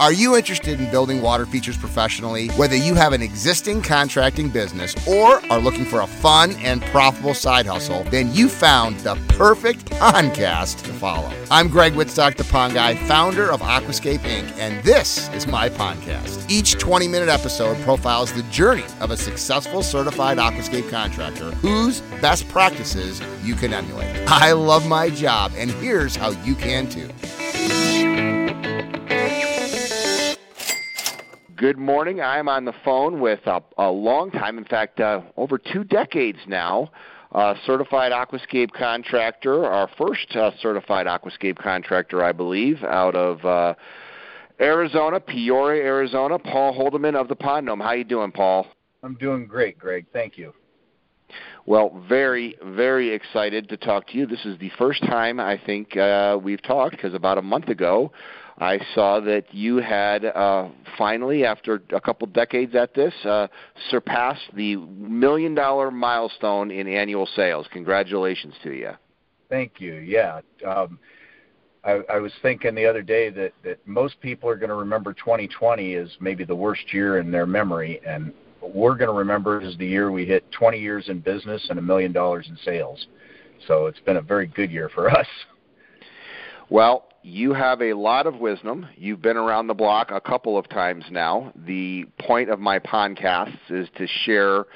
Are 0.00 0.12
you 0.12 0.36
interested 0.36 0.80
in 0.80 0.88
building 0.92 1.20
water 1.22 1.44
features 1.44 1.76
professionally? 1.76 2.50
Whether 2.50 2.76
you 2.76 2.94
have 2.94 3.12
an 3.12 3.20
existing 3.20 3.82
contracting 3.82 4.48
business 4.48 4.94
or 5.08 5.44
are 5.50 5.58
looking 5.58 5.84
for 5.84 6.02
a 6.02 6.06
fun 6.06 6.52
and 6.58 6.80
profitable 6.82 7.34
side 7.34 7.66
hustle, 7.66 8.04
then 8.04 8.32
you 8.32 8.48
found 8.48 9.00
the 9.00 9.16
perfect 9.30 9.86
podcast 9.86 10.84
to 10.84 10.92
follow. 10.92 11.32
I'm 11.50 11.66
Greg 11.66 11.94
Wittstock, 11.94 12.36
the 12.36 12.44
Pond 12.44 12.74
Guy, 12.74 12.94
founder 13.08 13.50
of 13.50 13.60
Aquascape 13.60 14.20
Inc., 14.20 14.56
and 14.56 14.80
this 14.84 15.28
is 15.30 15.48
my 15.48 15.68
podcast. 15.68 16.48
Each 16.48 16.78
20 16.78 17.08
minute 17.08 17.28
episode 17.28 17.76
profiles 17.82 18.32
the 18.32 18.44
journey 18.44 18.84
of 19.00 19.10
a 19.10 19.16
successful 19.16 19.82
certified 19.82 20.38
aquascape 20.38 20.88
contractor 20.90 21.50
whose 21.56 22.02
best 22.20 22.48
practices 22.50 23.20
you 23.42 23.56
can 23.56 23.72
emulate. 23.72 24.14
I 24.28 24.52
love 24.52 24.86
my 24.86 25.10
job, 25.10 25.50
and 25.56 25.72
here's 25.72 26.14
how 26.14 26.30
you 26.44 26.54
can 26.54 26.88
too. 26.88 27.10
Good 31.58 31.76
morning. 31.76 32.20
I'm 32.20 32.48
on 32.48 32.64
the 32.64 32.72
phone 32.84 33.18
with 33.18 33.40
a, 33.46 33.60
a 33.78 33.90
long 33.90 34.30
time, 34.30 34.58
in 34.58 34.64
fact, 34.64 35.00
uh, 35.00 35.22
over 35.36 35.58
two 35.58 35.82
decades 35.82 36.38
now, 36.46 36.92
uh, 37.32 37.54
certified 37.66 38.12
aquascape 38.12 38.70
contractor, 38.70 39.64
our 39.64 39.90
first 39.98 40.36
uh, 40.36 40.52
certified 40.62 41.08
aquascape 41.08 41.58
contractor, 41.58 42.22
I 42.22 42.30
believe, 42.30 42.84
out 42.84 43.16
of 43.16 43.44
uh, 43.44 43.74
Arizona, 44.60 45.18
Peoria, 45.18 45.82
Arizona. 45.82 46.38
Paul 46.38 46.78
Holdeman 46.78 47.16
of 47.16 47.26
the 47.26 47.34
Pond 47.34 47.66
Gnome. 47.66 47.80
How 47.80 47.90
you 47.90 48.04
doing, 48.04 48.30
Paul? 48.30 48.68
I'm 49.02 49.14
doing 49.14 49.44
great, 49.44 49.80
Greg. 49.80 50.06
Thank 50.12 50.38
you. 50.38 50.52
Well, 51.66 52.04
very, 52.08 52.56
very 52.64 53.12
excited 53.12 53.68
to 53.70 53.76
talk 53.76 54.06
to 54.08 54.16
you. 54.16 54.26
This 54.26 54.44
is 54.44 54.56
the 54.60 54.70
first 54.78 55.02
time 55.02 55.40
I 55.40 55.60
think 55.66 55.96
uh, 55.96 56.38
we've 56.40 56.62
talked 56.62 56.92
because 56.92 57.14
about 57.14 57.36
a 57.36 57.42
month 57.42 57.68
ago 57.68 58.12
I 58.60 58.80
saw 58.94 59.20
that 59.20 59.54
you 59.54 59.76
had 59.76 60.24
uh, 60.24 60.68
finally, 60.96 61.44
after 61.44 61.82
a 61.92 62.00
couple 62.00 62.26
decades 62.26 62.74
at 62.74 62.92
this, 62.94 63.14
uh, 63.24 63.46
surpassed 63.88 64.50
the 64.54 64.76
million 64.76 65.54
dollar 65.54 65.90
milestone 65.90 66.70
in 66.70 66.88
annual 66.88 67.26
sales. 67.36 67.66
Congratulations 67.72 68.54
to 68.64 68.72
you. 68.72 68.90
Thank 69.48 69.80
you. 69.80 69.94
Yeah. 69.94 70.40
Um, 70.66 70.98
I, 71.84 72.00
I 72.10 72.18
was 72.18 72.32
thinking 72.42 72.74
the 72.74 72.86
other 72.86 73.02
day 73.02 73.30
that, 73.30 73.52
that 73.62 73.86
most 73.86 74.20
people 74.20 74.48
are 74.48 74.56
going 74.56 74.68
to 74.70 74.74
remember 74.74 75.12
2020 75.12 75.94
as 75.94 76.08
maybe 76.20 76.44
the 76.44 76.54
worst 76.54 76.92
year 76.92 77.18
in 77.18 77.30
their 77.30 77.46
memory, 77.46 78.00
and 78.06 78.32
we're 78.60 78.96
going 78.96 79.08
to 79.08 79.16
remember 79.16 79.60
as 79.60 79.76
the 79.78 79.86
year 79.86 80.10
we 80.10 80.26
hit 80.26 80.50
20 80.50 80.78
years 80.78 81.08
in 81.08 81.20
business 81.20 81.64
and 81.70 81.78
a 81.78 81.82
million 81.82 82.12
dollars 82.12 82.46
in 82.48 82.58
sales. 82.64 83.06
So 83.66 83.86
it's 83.86 84.00
been 84.00 84.16
a 84.16 84.22
very 84.22 84.48
good 84.48 84.70
year 84.70 84.90
for 84.92 85.08
us. 85.08 85.26
Well, 86.68 87.08
you 87.22 87.52
have 87.52 87.82
a 87.82 87.94
lot 87.94 88.26
of 88.26 88.36
wisdom. 88.36 88.86
You've 88.96 89.22
been 89.22 89.36
around 89.36 89.66
the 89.66 89.74
block 89.74 90.10
a 90.10 90.20
couple 90.20 90.56
of 90.56 90.68
times 90.68 91.04
now. 91.10 91.52
The 91.54 92.06
point 92.20 92.50
of 92.50 92.60
my 92.60 92.78
podcasts 92.78 93.58
is 93.70 93.88
to 93.96 94.06
share 94.24 94.66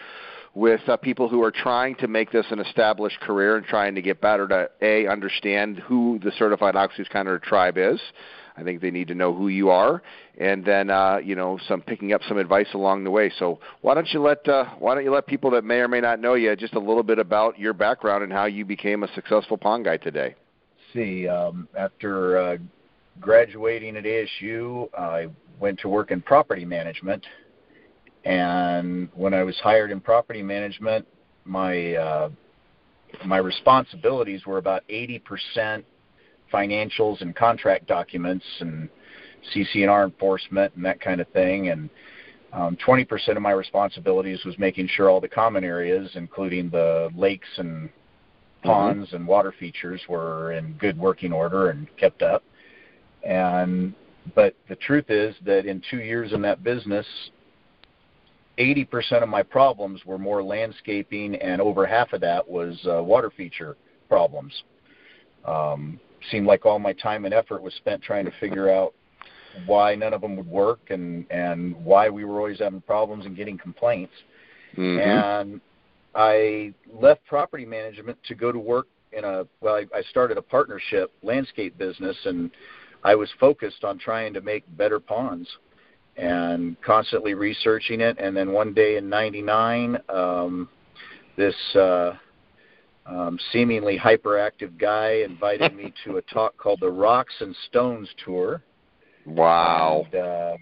with 0.55 0.81
uh, 0.87 0.97
people 0.99 1.29
who 1.29 1.43
are 1.43 1.51
trying 1.51 1.95
to 1.97 2.09
make 2.09 2.31
this 2.31 2.47
an 2.51 2.59
established 2.59 3.21
career 3.21 3.57
and 3.57 3.65
trying 3.65 3.95
to 3.95 4.03
get 4.03 4.21
better 4.21 4.47
to 4.49 4.71
a 4.83 5.07
understand 5.07 5.79
who 5.79 6.19
the 6.23 6.33
certified 6.39 6.75
aquascape 6.75 7.09
contractor 7.11 7.39
tribe 7.39 7.79
is. 7.79 8.01
I 8.55 8.63
think 8.63 8.83
they 8.83 8.91
need 8.91 9.09
to 9.09 9.15
know 9.15 9.33
who 9.35 9.49
you 9.49 9.71
are, 9.71 10.03
and 10.37 10.63
then 10.63 10.91
uh, 10.91 11.21
you 11.25 11.35
know 11.35 11.59
some 11.67 11.81
picking 11.81 12.13
up 12.13 12.21
some 12.29 12.37
advice 12.37 12.67
along 12.75 13.05
the 13.05 13.11
way. 13.11 13.33
So 13.39 13.61
why 13.81 13.95
don't 13.95 14.09
you 14.13 14.21
let 14.21 14.47
uh, 14.47 14.67
why 14.79 14.95
don't 14.95 15.05
you 15.05 15.11
let 15.11 15.27
people 15.27 15.51
that 15.53 15.65
may 15.65 15.77
or 15.77 15.89
may 15.89 16.03
not 16.03 16.21
know 16.21 16.35
you 16.35 16.55
just 16.55 16.75
a 16.75 16.79
little 16.79 17.03
bit 17.03 17.19
about 17.19 17.59
your 17.59 17.73
background 17.73 18.25
and 18.25 18.33
how 18.33 18.45
you 18.45 18.67
became 18.67 19.05
a 19.05 19.15
successful 19.15 19.57
pond 19.57 19.87
guy 19.87 19.97
today? 19.97 20.35
See. 20.93 21.29
Um, 21.29 21.69
after 21.77 22.39
uh, 22.39 22.57
graduating 23.21 23.97
at 23.97 24.05
ASU, 24.05 24.89
I 24.97 25.29
went 25.61 25.79
to 25.81 25.89
work 25.89 26.11
in 26.11 26.21
property 26.21 26.65
management. 26.65 27.25
And 28.25 29.09
when 29.15 29.35
I 29.35 29.43
was 29.43 29.57
hired 29.59 29.91
in 29.91 30.01
property 30.01 30.43
management, 30.43 31.07
my 31.45 31.95
uh, 31.95 32.31
my 33.27 33.39
responsibilities 33.39 34.47
were 34.47 34.59
about 34.59 34.85
80% 34.89 35.85
financials 36.53 37.21
and 37.21 37.35
contract 37.35 37.87
documents 37.87 38.45
and 38.61 38.89
CC&R 39.55 40.05
enforcement 40.05 40.73
and 40.77 40.85
that 40.85 41.01
kind 41.01 41.21
of 41.21 41.29
thing. 41.29 41.69
And 41.69 41.91
um, 42.53 42.77
20% 42.87 43.37
of 43.37 43.43
my 43.43 43.53
responsibilities 43.53 44.45
was 44.45 44.59
making 44.59 44.89
sure 44.89 45.11
all 45.11 45.21
the 45.21 45.29
common 45.29 45.65
areas, 45.65 46.11
including 46.15 46.71
the 46.71 47.11
lakes 47.17 47.49
and. 47.57 47.89
Ponds 48.63 49.09
mm-hmm. 49.09 49.17
and 49.17 49.27
water 49.27 49.55
features 49.59 50.01
were 50.09 50.53
in 50.53 50.73
good 50.75 50.99
working 50.99 51.33
order 51.33 51.71
and 51.71 51.87
kept 51.97 52.23
up. 52.23 52.43
And 53.25 53.95
but 54.35 54.55
the 54.69 54.77
truth 54.77 55.07
is 55.11 55.35
that 55.45 55.67
in 55.67 55.83
two 55.91 55.99
years 55.99 56.33
in 56.33 56.43
that 56.43 56.63
business, 56.63 57.07
80% 58.59 59.23
of 59.23 59.29
my 59.29 59.43
problems 59.43 60.05
were 60.05 60.19
more 60.19 60.43
landscaping, 60.43 61.35
and 61.37 61.61
over 61.61 61.87
half 61.87 62.13
of 62.13 62.21
that 62.21 62.47
was 62.49 62.79
uh, 62.87 63.03
water 63.03 63.31
feature 63.31 63.77
problems. 64.09 64.53
Um, 65.45 65.99
seemed 66.31 66.47
like 66.47 66.65
all 66.65 66.79
my 66.79 66.93
time 66.93 67.25
and 67.25 67.35
effort 67.35 67.63
was 67.63 67.75
spent 67.75 68.03
trying 68.03 68.25
to 68.25 68.33
figure 68.39 68.71
out 68.71 68.95
why 69.67 69.95
none 69.95 70.15
of 70.15 70.21
them 70.21 70.37
would 70.37 70.47
work 70.47 70.81
and 70.91 71.27
and 71.31 71.75
why 71.85 72.09
we 72.09 72.25
were 72.25 72.39
always 72.39 72.61
having 72.61 72.81
problems 72.83 73.27
and 73.27 73.37
getting 73.37 73.59
complaints. 73.59 74.13
Mm-hmm. 74.77 75.01
And 75.01 75.61
I 76.15 76.75
left 76.93 77.25
property 77.27 77.65
management 77.65 78.19
to 78.29 78.35
go 78.35 78.53
to 78.53 78.59
work 78.59 78.87
in 79.13 79.25
a 79.25 79.47
well 79.61 79.75
I, 79.75 79.87
I 79.97 80.03
started 80.11 80.39
a 80.39 80.43
partnership 80.43 81.13
landscape 81.23 81.77
business 81.79 82.17
and 82.25 82.51
I 83.05 83.15
was 83.15 83.29
focused 83.41 83.85
on 83.85 83.99
trying 83.99 84.33
to 84.35 84.41
make 84.41 84.65
better 84.77 85.01
ponds 85.01 85.49
and 86.17 86.81
constantly 86.83 87.35
researching 87.35 88.01
it 88.01 88.19
and 88.19 88.37
then 88.37 88.53
one 88.53 88.73
day 88.73 88.97
in 88.97 89.09
99 89.09 89.99
um 90.09 90.69
this 91.37 91.55
uh 91.77 92.15
um, 93.07 93.39
seemingly 93.53 93.99
hyperactive 93.99 94.79
guy 94.79 95.23
invited 95.25 95.75
me 95.75 95.93
to 96.05 96.19
a 96.19 96.23
talk 96.33 96.57
called 96.57 96.81
the 96.81 96.91
Rocks 96.91 97.35
and 97.41 97.55
Stones 97.69 98.09
Tour. 98.25 98.63
Wow. 99.27 100.07
And, 100.13 100.15
uh, 100.15 100.57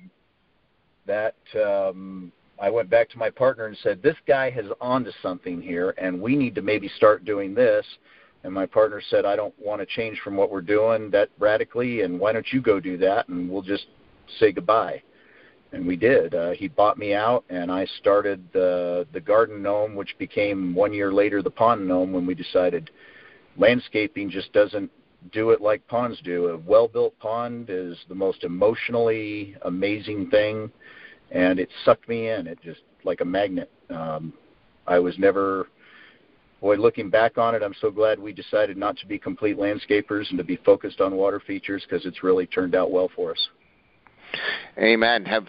that 1.07 1.35
um, 1.63 2.33
I 2.61 2.69
went 2.69 2.91
back 2.91 3.09
to 3.11 3.19
my 3.19 3.31
partner 3.31 3.67
and 3.67 3.77
said, 3.79 4.03
"This 4.03 4.17
guy 4.27 4.51
has 4.51 4.67
on 4.81 5.05
to 5.05 5.13
something 5.23 5.63
here, 5.63 5.95
and 5.97 6.21
we 6.21 6.37
need 6.37 6.55
to 6.57 6.63
maybe 6.63 6.89
start 6.89 7.25
doing 7.25 7.55
this." 7.55 7.87
And 8.45 8.53
my 8.53 8.67
partner 8.67 9.01
said, 9.01 9.25
"I 9.25 9.35
don't 9.35 9.59
want 9.59 9.81
to 9.81 9.87
change 9.87 10.21
from 10.21 10.37
what 10.37 10.51
we're 10.51 10.61
doing 10.61 11.11
that 11.11 11.31
radically, 11.39 12.03
and 12.03 12.21
why 12.21 12.33
don't 12.33 12.53
you 12.53 12.61
go 12.61 12.79
do 12.79 12.97
that, 12.99 13.29
and 13.29 13.51
we'll 13.51 13.63
just 13.63 13.87
say 14.39 14.53
goodbye." 14.53 15.03
And 15.73 15.87
we 15.87 15.97
did. 15.97 16.35
Uh, 16.35 16.51
he 16.51 16.69
bought 16.69 16.99
me 16.99 17.15
out, 17.15 17.45
and 17.49 17.73
I 17.73 17.87
started 17.87 18.45
the 18.53 19.07
the 19.13 19.21
garden 19.21 19.63
gnome, 19.63 19.95
which 19.95 20.19
became 20.19 20.75
one 20.75 20.93
year 20.93 21.13
later 21.13 21.43
the 21.43 21.51
pond 21.51 21.89
gnome. 21.89 22.13
When 22.13 22.27
we 22.27 22.35
decided 22.35 22.91
landscaping 23.57 24.29
just 24.29 24.53
doesn't 24.53 24.91
do 25.33 25.51
it 25.51 25.61
like 25.61 25.87
ponds 25.87 26.21
do. 26.23 26.49
A 26.49 26.57
well-built 26.57 27.19
pond 27.19 27.69
is 27.69 27.99
the 28.09 28.15
most 28.15 28.43
emotionally 28.45 29.57
amazing 29.63 30.31
thing 30.31 30.71
and 31.31 31.59
it 31.59 31.69
sucked 31.85 32.09
me 32.09 32.29
in. 32.29 32.47
It 32.47 32.59
just 32.63 32.81
like 33.05 33.21
a 33.21 33.25
magnet. 33.25 33.71
Um, 33.89 34.33
I 34.87 34.99
was 34.99 35.19
never. 35.19 35.69
Boy, 36.61 36.77
looking 36.77 37.09
back 37.09 37.39
on 37.39 37.55
it, 37.55 37.63
I'm 37.63 37.75
so 37.81 37.91
glad 37.91 38.19
we 38.19 38.35
decided 38.35 38.77
not 38.77 38.99
to 38.99 39.07
be 39.07 39.19
complete 39.19 39.57
landscapers 39.57 40.29
and 40.29 40.37
to 40.37 40.45
be 40.45 40.57
focused 40.57 41.01
on 41.01 41.15
water 41.15 41.41
features 41.47 41.83
because 41.89 42.05
it's 42.05 42.23
really 42.23 42.47
turned 42.47 42.75
out 42.75 42.91
well 42.91 43.11
for 43.17 43.31
us. 43.31 43.49
Amen. 44.77 45.25
Have 45.25 45.47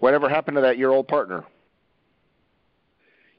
whatever 0.00 0.28
happened 0.28 0.56
to 0.56 0.60
that 0.60 0.76
year 0.76 0.90
old 0.90 1.08
partner? 1.08 1.44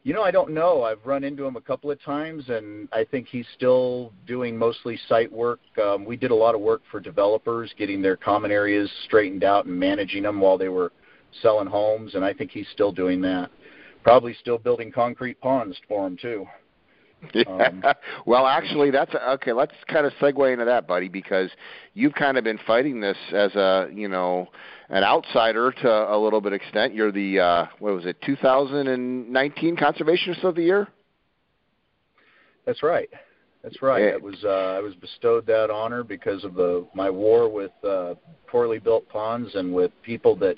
You 0.04 0.16
know, 0.16 0.24
I 0.24 0.32
don't 0.32 0.52
know. 0.52 0.82
I've 0.82 1.06
run 1.06 1.24
into 1.24 1.46
him 1.46 1.58
a 1.58 1.62
couple 1.62 1.92
of 1.92 2.02
times, 2.02 2.46
and 2.50 2.90
I 2.92 3.04
think 3.04 3.28
he's 3.28 3.46
still 3.56 4.12
doing 4.26 4.58
mostly 4.58 5.00
site 5.08 5.32
work. 5.32 5.60
Um, 5.80 6.06
we 6.06 6.16
did 6.16 6.32
a 6.32 6.36
lot 6.36 6.56
of 6.56 6.62
work 6.62 6.82
for 6.90 7.00
developers, 7.00 7.72
getting 7.78 8.02
their 8.02 8.18
common 8.18 8.50
areas 8.50 8.90
straightened 9.06 9.44
out 9.44 9.66
and 9.66 9.80
managing 9.80 10.24
them 10.24 10.42
while 10.42 10.58
they 10.58 10.70
were 10.70 10.92
selling 11.42 11.68
homes, 11.68 12.16
and 12.16 12.24
I 12.24 12.34
think 12.34 12.52
he's 12.52 12.68
still 12.72 12.92
doing 12.92 13.22
that. 13.22 13.50
Probably 14.04 14.34
still 14.40 14.58
building 14.58 14.92
concrete 14.92 15.40
ponds 15.42 15.78
for 15.88 16.08
him 16.08 16.18
too. 16.18 16.46
Yeah. 17.34 17.44
Um, 17.44 17.84
well, 18.26 18.48
actually, 18.48 18.92
that's 18.92 19.14
okay. 19.14 19.54
Let's 19.54 19.74
kind 19.88 20.06
of 20.06 20.14
segue 20.14 20.52
into 20.52 20.66
that, 20.66 20.88
buddy, 20.88 21.08
because 21.08 21.50
you've 21.94 22.14
kind 22.14 22.38
of 22.38 22.44
been 22.44 22.60
fighting 22.66 23.00
this 23.00 23.18
as 23.32 23.54
a 23.56 23.90
you 23.94 24.08
know 24.08 24.48
an 24.90 25.04
outsider 25.04 25.72
to 25.72 25.90
a 25.90 26.18
little 26.18 26.42
bit 26.42 26.54
extent. 26.54 26.94
You're 26.94 27.12
the 27.12 27.40
uh, 27.40 27.66
what 27.80 27.94
was 27.94 28.06
it, 28.06 28.22
2019 28.24 29.76
Conservationist 29.76 30.44
of 30.44 30.56
the 30.56 30.64
Year? 30.64 30.88
That's 32.66 32.84
right. 32.84 33.10
That's 33.64 33.82
right. 33.82 34.02
It 34.04 34.22
was 34.22 34.44
uh, 34.44 34.48
I 34.78 34.80
was 34.80 34.96
bestowed 34.96 35.46
that 35.46 35.70
honor 35.70 36.04
because 36.04 36.44
of 36.44 36.56
the 36.56 36.88
my 36.96 37.10
war 37.10 37.48
with 37.48 37.72
uh, 37.88 38.16
poorly 38.48 38.80
built 38.80 39.08
ponds 39.08 39.54
and 39.54 39.72
with 39.72 39.92
people 40.02 40.36
that 40.38 40.56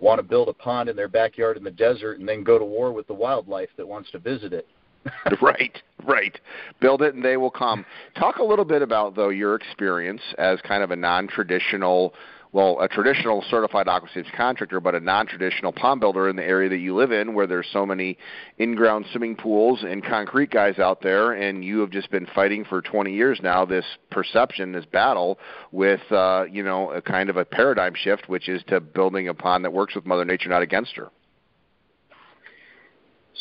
want 0.00 0.18
to 0.18 0.22
build 0.22 0.48
a 0.48 0.52
pond 0.52 0.88
in 0.88 0.96
their 0.96 1.08
backyard 1.08 1.56
in 1.56 1.64
the 1.64 1.70
desert 1.70 2.18
and 2.18 2.28
then 2.28 2.44
go 2.44 2.58
to 2.58 2.64
war 2.64 2.92
with 2.92 3.06
the 3.06 3.14
wildlife 3.14 3.70
that 3.76 3.86
wants 3.86 4.10
to 4.10 4.18
visit 4.18 4.52
it. 4.52 4.66
right, 5.42 5.82
right. 6.04 6.38
Build 6.80 7.02
it 7.02 7.14
and 7.14 7.24
they 7.24 7.36
will 7.36 7.50
come. 7.50 7.84
Talk 8.18 8.36
a 8.36 8.42
little 8.42 8.64
bit 8.64 8.82
about 8.82 9.14
though 9.14 9.28
your 9.28 9.54
experience 9.54 10.22
as 10.38 10.60
kind 10.62 10.82
of 10.82 10.90
a 10.90 10.96
non-traditional 10.96 12.14
well, 12.54 12.80
a 12.80 12.86
traditional 12.86 13.42
certified 13.50 13.88
aquascapes 13.88 14.32
contractor, 14.36 14.78
but 14.78 14.94
a 14.94 15.00
non-traditional 15.00 15.72
pond 15.72 16.00
builder 16.00 16.28
in 16.28 16.36
the 16.36 16.44
area 16.44 16.68
that 16.68 16.78
you 16.78 16.94
live 16.94 17.10
in, 17.10 17.34
where 17.34 17.48
there's 17.48 17.66
so 17.72 17.84
many 17.84 18.16
in-ground 18.58 19.04
swimming 19.10 19.34
pools 19.34 19.82
and 19.82 20.04
concrete 20.04 20.52
guys 20.52 20.78
out 20.78 21.02
there, 21.02 21.32
and 21.32 21.64
you 21.64 21.80
have 21.80 21.90
just 21.90 22.12
been 22.12 22.28
fighting 22.32 22.64
for 22.64 22.80
20 22.80 23.12
years 23.12 23.40
now 23.42 23.64
this 23.64 23.84
perception, 24.12 24.70
this 24.70 24.84
battle 24.84 25.36
with, 25.72 26.00
uh, 26.12 26.44
you 26.48 26.62
know, 26.62 26.92
a 26.92 27.02
kind 27.02 27.28
of 27.28 27.36
a 27.36 27.44
paradigm 27.44 27.92
shift, 27.96 28.28
which 28.28 28.48
is 28.48 28.62
to 28.68 28.78
building 28.78 29.26
a 29.26 29.34
pond 29.34 29.64
that 29.64 29.72
works 29.72 29.96
with 29.96 30.06
Mother 30.06 30.24
Nature, 30.24 30.48
not 30.48 30.62
against 30.62 30.94
her. 30.94 31.10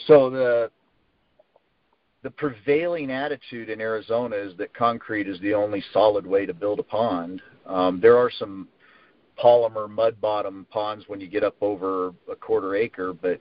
So 0.08 0.32
the 0.32 0.72
the 2.24 2.32
prevailing 2.32 3.12
attitude 3.12 3.70
in 3.70 3.80
Arizona 3.80 4.38
is 4.38 4.58
that 4.58 4.74
concrete 4.74 5.28
is 5.28 5.40
the 5.42 5.54
only 5.54 5.84
solid 5.92 6.26
way 6.26 6.46
to 6.46 6.54
build 6.54 6.80
a 6.80 6.84
pond. 6.84 7.42
Um, 7.66 8.00
there 8.02 8.18
are 8.18 8.32
some 8.32 8.70
polymer 9.42 9.90
mud 9.90 10.20
bottom 10.22 10.66
ponds 10.70 11.06
when 11.08 11.20
you 11.20 11.28
get 11.28 11.44
up 11.44 11.56
over 11.62 12.14
a 12.32 12.36
quarter 12.36 12.76
acre, 12.76 13.14
but 13.14 13.40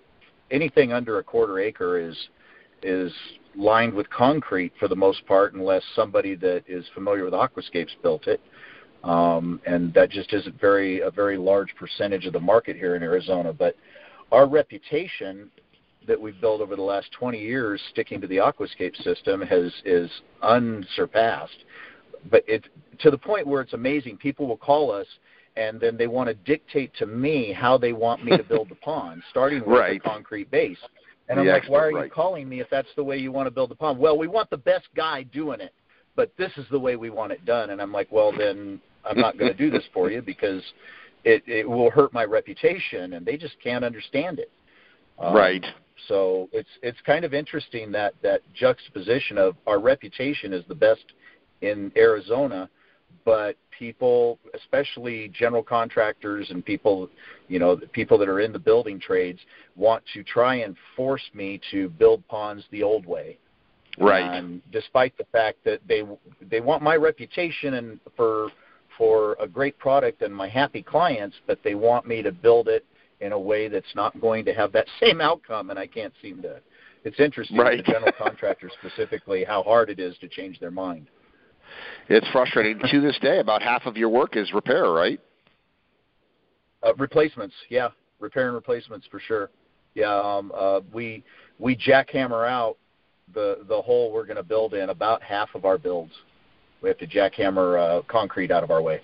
anything 0.51 0.93
under 0.93 1.19
a 1.19 1.23
quarter 1.23 1.59
acre 1.59 1.99
is 1.99 2.17
is 2.83 3.13
lined 3.55 3.93
with 3.93 4.09
concrete 4.11 4.73
for 4.79 4.89
the 4.89 4.97
most 4.97 5.25
part, 5.27 5.55
unless 5.55 5.83
somebody 5.95 6.35
that 6.35 6.65
is 6.67 6.85
familiar 6.95 7.25
with 7.25 7.35
aquascapes 7.35 7.91
built 8.03 8.27
it. 8.27 8.41
Um, 9.05 9.61
and 9.67 9.93
that 9.95 10.11
just 10.11 10.33
isn't 10.33 10.61
very 10.61 11.01
a 11.01 11.11
very 11.11 11.37
large 11.37 11.75
percentage 11.77 12.27
of 12.27 12.33
the 12.33 12.41
market 12.41 12.77
here 12.77 12.95
in 12.95 13.03
Arizona. 13.03 13.53
But 13.53 13.77
our 14.31 14.49
reputation 14.49 15.51
that 16.07 16.21
we've 16.21 16.41
built 16.41 16.61
over 16.61 16.77
the 16.77 16.83
last 16.83 17.11
20 17.13 17.39
years, 17.39 17.81
sticking 17.91 18.21
to 18.21 18.27
the 18.27 18.37
aquascape 18.37 18.97
system, 19.03 19.41
has 19.43 19.73
is 19.85 20.11
unsurpassed. 20.43 21.65
But 22.31 22.45
it 22.47 22.69
to 23.01 23.11
the 23.11 23.19
point 23.19 23.47
where 23.47 23.61
it's 23.61 23.73
amazing. 23.73 24.17
People 24.19 24.47
will 24.47 24.57
call 24.57 24.93
us 24.93 25.07
and 25.57 25.81
then 25.81 25.97
they 25.97 26.07
want 26.07 26.29
to 26.29 26.35
dictate 26.35 26.93
to 26.95 27.07
me 27.07 27.53
how 27.53 27.77
they 27.77 27.93
want 27.93 28.25
me 28.25 28.37
to 28.37 28.43
build 28.43 28.69
the 28.69 28.75
pond, 28.83 29.23
starting 29.31 29.61
with 29.61 29.79
right. 29.79 29.97
a 29.97 30.01
concrete 30.01 30.51
base. 30.51 30.79
And 31.29 31.39
I'm 31.39 31.47
the 31.47 31.53
like, 31.53 31.69
why 31.69 31.85
are 31.85 31.93
right. 31.93 32.05
you 32.05 32.11
calling 32.11 32.49
me 32.49 32.61
if 32.61 32.69
that's 32.71 32.89
the 32.97 33.05
way 33.05 33.17
you 33.17 33.33
want 33.33 33.47
to 33.47 33.51
build 33.51 33.71
the 33.71 33.75
pond? 33.75 33.99
Well, 33.99 34.19
we 34.19 34.27
want 34.27 34.51
the 34.51 34.57
best 34.57 34.89
guy 34.97 35.23
doing 35.23 35.61
it, 35.61 35.73
but 36.17 36.33
this 36.37 36.53
is 36.57 36.67
the 36.71 36.79
way 36.79 36.97
we 36.97 37.11
want 37.11 37.33
it 37.33 37.45
done. 37.45 37.71
And 37.71 37.81
I'm 37.81 37.93
like, 37.93 38.11
well, 38.11 38.33
then 38.37 38.81
I'm 39.05 39.19
not 39.19 39.39
going 39.39 39.51
to 39.51 39.57
do 39.57 39.71
this 39.71 39.85
for 39.95 40.11
you 40.11 40.23
because 40.27 40.63
it 41.25 41.43
it 41.47 41.69
will 41.69 41.91
hurt 41.91 42.13
my 42.13 42.25
reputation, 42.25 43.15
and 43.15 43.25
they 43.25 43.37
just 43.37 43.57
can't 43.63 43.85
understand 43.85 44.39
it. 44.39 44.51
Um, 45.19 45.35
right. 45.35 45.65
So 46.09 46.49
it's 46.53 46.69
it's 46.83 46.99
kind 47.07 47.25
of 47.25 47.35
interesting 47.35 47.93
that 47.93 48.15
that 48.23 48.41
juxtaposition 48.55 49.39
of 49.39 49.57
our 49.67 49.79
reputation 49.79 50.53
is 50.53 50.65
the 50.69 50.75
best 50.75 51.05
in 51.61 51.93
Arizona, 51.97 52.69
but 53.25 53.57
people, 53.77 54.39
especially 54.55 55.29
general 55.29 55.63
contractors 55.63 56.51
and 56.51 56.65
people, 56.65 57.09
you 57.49 57.59
know, 57.59 57.77
people 57.93 58.19
that 58.19 58.29
are 58.29 58.41
in 58.41 58.53
the 58.53 58.59
building 58.59 59.01
trades, 59.01 59.41
want 59.77 60.03
to 60.15 60.23
try 60.23 60.57
and 60.57 60.77
force 60.97 61.23
me 61.35 61.61
to 61.71 61.89
build 61.91 62.27
ponds 62.29 62.65
the 62.71 62.83
old 62.83 63.07
way. 63.07 63.39
Right. 63.99 64.25
And 64.25 64.63
despite 64.71 65.17
the 65.19 65.27
fact 65.33 65.59
that 65.65 65.81
they 65.87 66.03
they 66.51 66.61
want 66.61 66.83
my 66.83 66.97
reputation 66.97 67.75
and 67.75 68.01
for 68.17 68.49
for 68.97 69.37
a 69.41 69.47
great 69.47 69.79
product 69.79 70.23
and 70.23 70.35
my 70.35 70.49
happy 70.49 70.83
clients, 70.83 71.37
but 71.47 71.59
they 71.63 71.75
want 71.75 72.07
me 72.07 72.23
to 72.23 72.33
build 72.33 72.69
it 72.69 72.85
in 73.21 73.33
a 73.33 73.39
way 73.39 73.69
that's 73.69 73.95
not 73.95 74.19
going 74.21 74.45
to 74.45 74.53
have 74.53 74.73
that 74.73 74.87
same 75.01 75.21
outcome, 75.21 75.71
and 75.71 75.79
I 75.79 75.87
can't 75.87 76.13
seem 76.23 76.43
to. 76.43 76.61
It's 77.05 77.19
interesting, 77.19 77.57
right. 77.57 77.85
the 77.85 77.93
general 77.93 78.13
contractor 78.17 78.71
specifically, 78.81 79.45
how 79.45 79.63
hard 79.63 79.91
it 79.91 79.99
is 79.99 80.17
to 80.19 80.29
change 80.29 80.61
their 80.61 80.71
mind. 80.71 81.09
It's 82.09 82.27
frustrating 82.31 82.81
to 82.91 83.01
this 83.01 83.19
day. 83.21 83.39
About 83.39 83.63
half 83.63 83.87
of 83.87 83.97
your 83.97 84.09
work 84.09 84.37
is 84.37 84.53
repair, 84.53 84.91
right? 84.91 85.21
Uh, 86.83 86.95
replacements, 86.95 87.55
yeah, 87.69 87.89
repair 88.19 88.47
and 88.47 88.55
replacements 88.55 89.07
for 89.11 89.21
sure. 89.21 89.51
Yeah, 89.95 90.19
um, 90.19 90.53
uh, 90.55 90.81
we 90.93 91.23
we 91.59 91.77
jackhammer 91.77 92.49
out 92.49 92.77
the 93.35 93.59
the 93.69 93.81
hole 93.81 94.13
we're 94.13 94.25
going 94.25 94.37
to 94.37 94.43
build 94.43 94.75
in 94.75 94.91
about 94.91 95.23
half 95.23 95.51
of 95.55 95.65
our 95.65 95.79
builds. 95.79 96.13
We 96.81 96.89
have 96.89 96.99
to 96.99 97.07
jackhammer 97.07 97.79
uh, 97.79 98.03
concrete 98.09 98.51
out 98.51 98.65
of 98.65 98.71
our 98.71 98.83
way. 98.83 99.01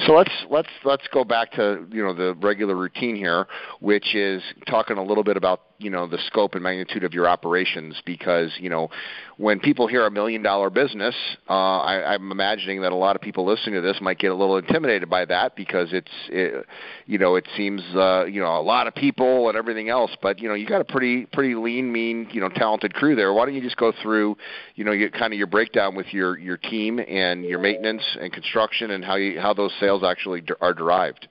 So 0.00 0.12
let's 0.12 0.32
let's 0.50 0.68
let's 0.84 1.06
go 1.12 1.24
back 1.24 1.52
to 1.52 1.86
you 1.90 2.02
know 2.02 2.14
the 2.14 2.34
regular 2.40 2.74
routine 2.74 3.16
here, 3.16 3.46
which 3.80 4.14
is 4.14 4.42
talking 4.66 4.98
a 4.98 5.02
little 5.02 5.24
bit 5.24 5.36
about 5.36 5.60
you 5.78 5.90
know 5.90 6.06
the 6.06 6.18
scope 6.26 6.54
and 6.54 6.62
magnitude 6.62 7.04
of 7.04 7.12
your 7.12 7.28
operations 7.28 8.00
because 8.04 8.52
you 8.58 8.70
know 8.70 8.88
when 9.36 9.60
people 9.60 9.86
hear 9.86 10.06
a 10.06 10.10
million 10.10 10.42
dollar 10.42 10.70
business, 10.70 11.14
uh, 11.48 11.52
I, 11.52 12.14
I'm 12.14 12.30
imagining 12.30 12.82
that 12.82 12.92
a 12.92 12.96
lot 12.96 13.16
of 13.16 13.22
people 13.22 13.44
listening 13.44 13.74
to 13.74 13.80
this 13.80 14.00
might 14.00 14.18
get 14.18 14.30
a 14.30 14.34
little 14.34 14.56
intimidated 14.56 15.10
by 15.10 15.24
that 15.24 15.56
because 15.56 15.88
it's 15.92 16.10
it, 16.28 16.66
you 17.06 17.18
know 17.18 17.36
it 17.36 17.46
seems 17.56 17.82
uh, 17.94 18.24
you 18.24 18.40
know 18.40 18.58
a 18.58 18.62
lot 18.62 18.86
of 18.86 18.94
people 18.94 19.48
and 19.48 19.56
everything 19.56 19.88
else, 19.88 20.10
but 20.22 20.40
you 20.40 20.48
know 20.48 20.54
you 20.54 20.66
got 20.66 20.80
a 20.80 20.84
pretty 20.84 21.26
pretty 21.26 21.54
lean, 21.54 21.92
mean, 21.92 22.28
you 22.32 22.40
know 22.40 22.48
talented 22.48 22.94
crew 22.94 23.14
there. 23.14 23.32
Why 23.32 23.44
don't 23.44 23.54
you 23.54 23.62
just 23.62 23.76
go 23.76 23.92
through 24.02 24.36
you 24.74 24.84
know 24.84 24.92
your, 24.92 25.10
kind 25.10 25.32
of 25.32 25.38
your 25.38 25.48
breakdown 25.48 25.94
with 25.94 26.12
your 26.12 26.38
your 26.38 26.56
team 26.56 26.98
and 26.98 27.44
your 27.44 27.58
maintenance 27.58 28.02
and 28.20 28.32
construction 28.32 28.90
and 28.90 29.04
how 29.04 29.16
you 29.16 29.40
how 29.40 29.54
those 29.54 29.72
sales 29.84 30.02
actually 30.04 30.42
are 30.60 30.74
derived? 30.74 31.28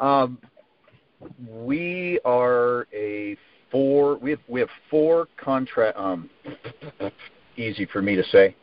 Um, 0.00 0.38
we 1.50 2.20
are 2.24 2.86
a 2.94 3.36
four. 3.70 4.16
We 4.18 4.30
have 4.30 4.40
we 4.48 4.60
have 4.60 4.68
four 4.90 5.28
contract. 5.36 5.98
Um, 5.98 6.28
easy 7.56 7.86
for 7.86 8.02
me 8.02 8.14
to 8.16 8.24
say. 8.24 8.54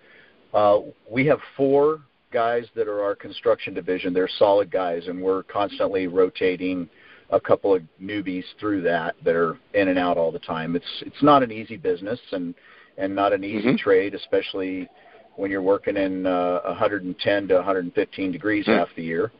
Uh, 0.54 0.80
we 1.10 1.26
have 1.26 1.40
four 1.58 2.02
guys 2.32 2.66
that 2.76 2.88
are 2.88 3.02
our 3.02 3.16
construction 3.16 3.74
division. 3.74 4.14
They're 4.14 4.30
solid 4.38 4.72
guys, 4.72 5.08
and 5.08 5.22
we're 5.22 5.44
constantly 5.44 6.08
rotating 6.08 6.88
a 7.32 7.40
couple 7.40 7.74
of 7.74 7.82
newbies 8.02 8.44
through 8.60 8.82
that 8.84 9.16
that 9.26 9.36
are 9.36 9.58
in 9.74 9.88
and 9.88 9.98
out 9.98 10.18
all 10.18 10.32
the 10.32 10.40
time. 10.40 10.76
It's 10.76 11.04
it's 11.06 11.24
not 11.24 11.42
an 11.42 11.52
easy 11.52 11.78
business 11.78 12.20
and 12.32 12.54
and 12.98 13.16
not 13.16 13.34
an 13.34 13.44
easy 13.44 13.70
mm-hmm. 13.70 13.78
trade, 13.78 14.14
especially 14.14 14.88
when 15.36 15.52
you're 15.52 15.62
working 15.62 15.98
in 15.98 16.26
uh, 16.26 16.62
110 16.66 17.48
to 17.48 17.56
115 17.56 18.32
degrees 18.32 18.66
mm-hmm. 18.66 18.78
half 18.78 18.90
the 18.96 19.04
year. 19.04 19.32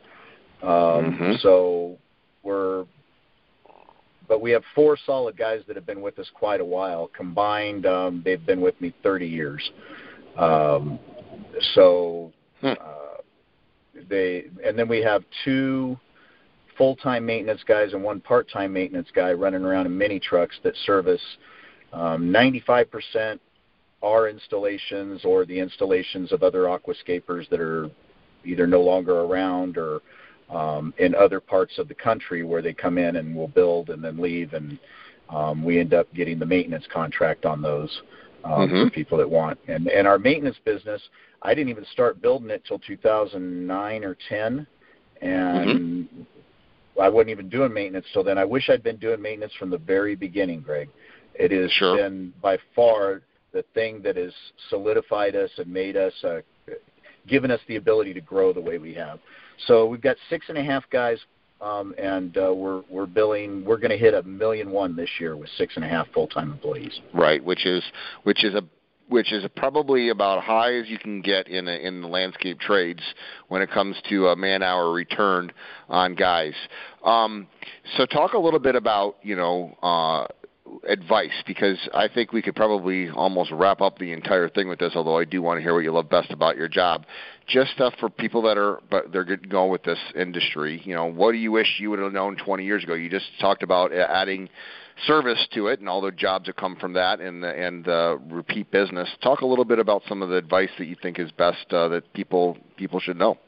Um, 0.62 0.68
mm-hmm. 0.70 1.32
So 1.40 1.98
we're 2.42 2.86
but 4.26 4.40
we 4.40 4.50
have 4.52 4.62
four 4.74 4.96
solid 5.04 5.36
guys 5.36 5.62
that 5.66 5.76
have 5.76 5.86
been 5.86 6.00
with 6.00 6.18
us 6.18 6.30
quite 6.34 6.60
a 6.60 6.64
while. 6.64 7.10
Combined, 7.14 7.86
um, 7.86 8.22
they've 8.24 8.44
been 8.44 8.60
with 8.60 8.78
me 8.80 8.94
30 9.02 9.26
years. 9.26 9.70
Um, 10.38 10.98
so 11.74 12.32
hmm. 12.60 12.68
uh, 12.68 13.20
they, 14.08 14.46
and 14.64 14.78
then 14.78 14.88
we 14.88 15.02
have 15.02 15.24
two 15.44 15.98
full-time 16.76 17.24
maintenance 17.24 17.62
guys 17.66 17.92
and 17.92 18.02
one 18.02 18.20
part-time 18.20 18.72
maintenance 18.72 19.08
guy 19.14 19.32
running 19.32 19.62
around 19.62 19.86
in 19.86 19.96
mini 19.96 20.18
trucks 20.18 20.56
that 20.64 20.74
service 20.86 21.22
um, 21.92 22.32
95% 22.32 23.38
our 24.04 24.28
installations 24.28 25.24
or 25.24 25.46
the 25.46 25.58
installations 25.58 26.30
of 26.30 26.42
other 26.42 26.64
aquascapers 26.64 27.48
that 27.48 27.60
are 27.60 27.90
either 28.44 28.66
no 28.66 28.82
longer 28.82 29.20
around 29.20 29.78
or 29.78 30.00
um, 30.50 30.92
in 30.98 31.14
other 31.14 31.40
parts 31.40 31.78
of 31.78 31.88
the 31.88 31.94
country 31.94 32.42
where 32.42 32.60
they 32.60 32.74
come 32.74 32.98
in 32.98 33.16
and 33.16 33.34
will 33.34 33.48
build 33.48 33.88
and 33.88 34.04
then 34.04 34.20
leave, 34.20 34.52
and 34.52 34.78
um, 35.30 35.64
we 35.64 35.80
end 35.80 35.94
up 35.94 36.12
getting 36.12 36.38
the 36.38 36.46
maintenance 36.46 36.84
contract 36.92 37.46
on 37.46 37.62
those 37.62 38.02
um, 38.44 38.68
mm-hmm. 38.68 38.84
for 38.84 38.90
people 38.90 39.16
that 39.18 39.28
want. 39.28 39.58
And 39.68 39.88
and 39.88 40.06
our 40.06 40.18
maintenance 40.18 40.58
business, 40.64 41.00
I 41.42 41.54
didn't 41.54 41.70
even 41.70 41.86
start 41.92 42.20
building 42.20 42.50
it 42.50 42.62
till 42.68 42.78
2009 42.78 44.04
or 44.04 44.16
10, 44.28 44.66
and 45.22 45.68
mm-hmm. 45.68 47.00
I 47.00 47.08
wasn't 47.08 47.30
even 47.30 47.48
doing 47.48 47.72
maintenance 47.72 48.06
till 48.12 48.22
then. 48.22 48.36
I 48.36 48.44
wish 48.44 48.68
I'd 48.68 48.82
been 48.82 48.98
doing 48.98 49.22
maintenance 49.22 49.54
from 49.58 49.70
the 49.70 49.78
very 49.78 50.14
beginning, 50.14 50.60
Greg. 50.60 50.90
It 51.34 51.50
has 51.50 51.72
sure. 51.72 51.96
been 51.96 52.32
by 52.42 52.58
far 52.76 53.22
the 53.54 53.64
thing 53.72 54.02
that 54.02 54.16
has 54.16 54.32
solidified 54.68 55.34
us 55.34 55.48
and 55.56 55.72
made 55.72 55.96
us, 55.96 56.12
uh, 56.24 56.40
given 57.26 57.50
us 57.50 57.60
the 57.68 57.76
ability 57.76 58.12
to 58.12 58.20
grow 58.20 58.52
the 58.52 58.60
way 58.60 58.76
we 58.76 58.92
have. 58.92 59.20
So 59.66 59.86
we've 59.86 60.02
got 60.02 60.16
six 60.28 60.46
and 60.50 60.58
a 60.58 60.62
half 60.62 60.84
guys, 60.90 61.18
um, 61.62 61.94
and 61.96 62.36
uh, 62.36 62.52
we're 62.52 62.82
we're 62.90 63.06
billing. 63.06 63.64
We're 63.64 63.78
going 63.78 63.92
to 63.92 63.96
hit 63.96 64.12
a 64.12 64.22
million 64.24 64.70
one 64.70 64.96
this 64.96 65.08
year 65.18 65.36
with 65.36 65.48
six 65.56 65.76
and 65.76 65.84
a 65.84 65.88
half 65.88 66.08
full 66.12 66.26
time 66.26 66.50
employees. 66.50 67.00
Right, 67.14 67.42
which 67.42 67.64
is 67.64 67.82
which 68.24 68.44
is 68.44 68.54
a 68.54 68.62
which 69.08 69.32
is 69.32 69.44
probably 69.56 70.08
about 70.08 70.42
high 70.42 70.74
as 70.74 70.88
you 70.88 70.98
can 70.98 71.20
get 71.20 71.46
in 71.46 71.68
a, 71.68 71.72
in 71.72 72.00
the 72.00 72.08
landscape 72.08 72.58
trades 72.58 73.02
when 73.48 73.62
it 73.62 73.70
comes 73.70 73.96
to 74.08 74.28
a 74.28 74.36
man 74.36 74.62
hour 74.62 74.92
returned 74.92 75.52
on 75.88 76.14
guys. 76.14 76.54
Um, 77.04 77.46
so 77.96 78.06
talk 78.06 78.32
a 78.32 78.38
little 78.38 78.60
bit 78.60 78.74
about 78.74 79.16
you 79.22 79.36
know. 79.36 79.76
Uh, 79.82 80.26
advice 80.88 81.42
because 81.46 81.78
I 81.92 82.08
think 82.08 82.32
we 82.32 82.42
could 82.42 82.56
probably 82.56 83.10
almost 83.10 83.50
wrap 83.50 83.80
up 83.80 83.98
the 83.98 84.12
entire 84.12 84.48
thing 84.48 84.68
with 84.68 84.78
this. 84.78 84.92
Although 84.94 85.18
I 85.18 85.24
do 85.24 85.42
want 85.42 85.58
to 85.58 85.62
hear 85.62 85.74
what 85.74 85.84
you 85.84 85.92
love 85.92 86.08
best 86.08 86.30
about 86.30 86.56
your 86.56 86.68
job. 86.68 87.04
Just 87.46 87.72
stuff 87.72 87.94
for 88.00 88.08
people 88.08 88.42
that 88.42 88.56
are 88.56 88.80
but 88.90 89.12
they're 89.12 89.24
going 89.24 89.70
with 89.70 89.82
this 89.82 89.98
industry. 90.16 90.80
You 90.84 90.94
know, 90.94 91.06
what 91.06 91.32
do 91.32 91.38
you 91.38 91.52
wish 91.52 91.66
you 91.78 91.90
would 91.90 91.98
have 91.98 92.12
known 92.12 92.36
20 92.36 92.64
years 92.64 92.82
ago? 92.84 92.94
You 92.94 93.10
just 93.10 93.26
talked 93.40 93.62
about 93.62 93.92
adding 93.92 94.48
service 95.06 95.46
to 95.54 95.66
it 95.68 95.80
and 95.80 95.88
all 95.88 96.00
the 96.00 96.12
jobs 96.12 96.46
that 96.46 96.56
come 96.56 96.76
from 96.76 96.92
that 96.94 97.20
and 97.20 97.42
the, 97.42 97.48
and 97.48 97.88
uh, 97.88 98.16
repeat 98.30 98.70
business. 98.70 99.08
Talk 99.22 99.40
a 99.40 99.46
little 99.46 99.64
bit 99.64 99.78
about 99.78 100.02
some 100.08 100.22
of 100.22 100.28
the 100.28 100.36
advice 100.36 100.70
that 100.78 100.86
you 100.86 100.96
think 101.00 101.18
is 101.18 101.30
best 101.32 101.66
uh, 101.70 101.88
that 101.88 102.12
people 102.14 102.56
people 102.76 103.00
should 103.00 103.16
know. 103.16 103.38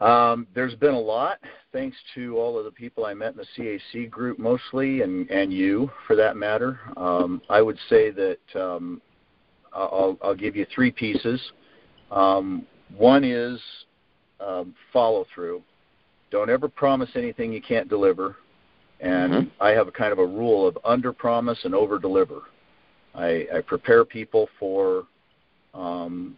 Um, 0.00 0.46
there's 0.54 0.76
been 0.76 0.94
a 0.94 1.00
lot, 1.00 1.38
thanks 1.72 1.96
to 2.14 2.36
all 2.36 2.58
of 2.58 2.64
the 2.64 2.70
people 2.70 3.04
I 3.04 3.14
met 3.14 3.32
in 3.32 3.38
the 3.38 3.46
CAC 3.56 4.08
group 4.08 4.38
mostly, 4.38 5.02
and, 5.02 5.28
and 5.28 5.52
you 5.52 5.90
for 6.06 6.14
that 6.14 6.36
matter. 6.36 6.78
Um, 6.96 7.42
I 7.50 7.60
would 7.60 7.78
say 7.88 8.10
that 8.12 8.38
um, 8.54 9.02
I'll, 9.72 10.16
I'll 10.22 10.36
give 10.36 10.54
you 10.54 10.66
three 10.72 10.92
pieces. 10.92 11.40
Um, 12.12 12.64
one 12.96 13.24
is 13.24 13.60
um, 14.40 14.74
follow 14.92 15.26
through. 15.34 15.62
Don't 16.30 16.50
ever 16.50 16.68
promise 16.68 17.10
anything 17.16 17.52
you 17.52 17.62
can't 17.62 17.88
deliver. 17.88 18.36
And 19.00 19.32
mm-hmm. 19.32 19.62
I 19.62 19.70
have 19.70 19.88
a 19.88 19.92
kind 19.92 20.12
of 20.12 20.18
a 20.18 20.26
rule 20.26 20.66
of 20.66 20.76
under 20.84 21.12
promise 21.12 21.58
and 21.64 21.74
over 21.74 21.98
deliver. 21.98 22.42
I, 23.14 23.46
I 23.54 23.60
prepare 23.66 24.04
people 24.04 24.48
for 24.58 25.06
um, 25.74 26.36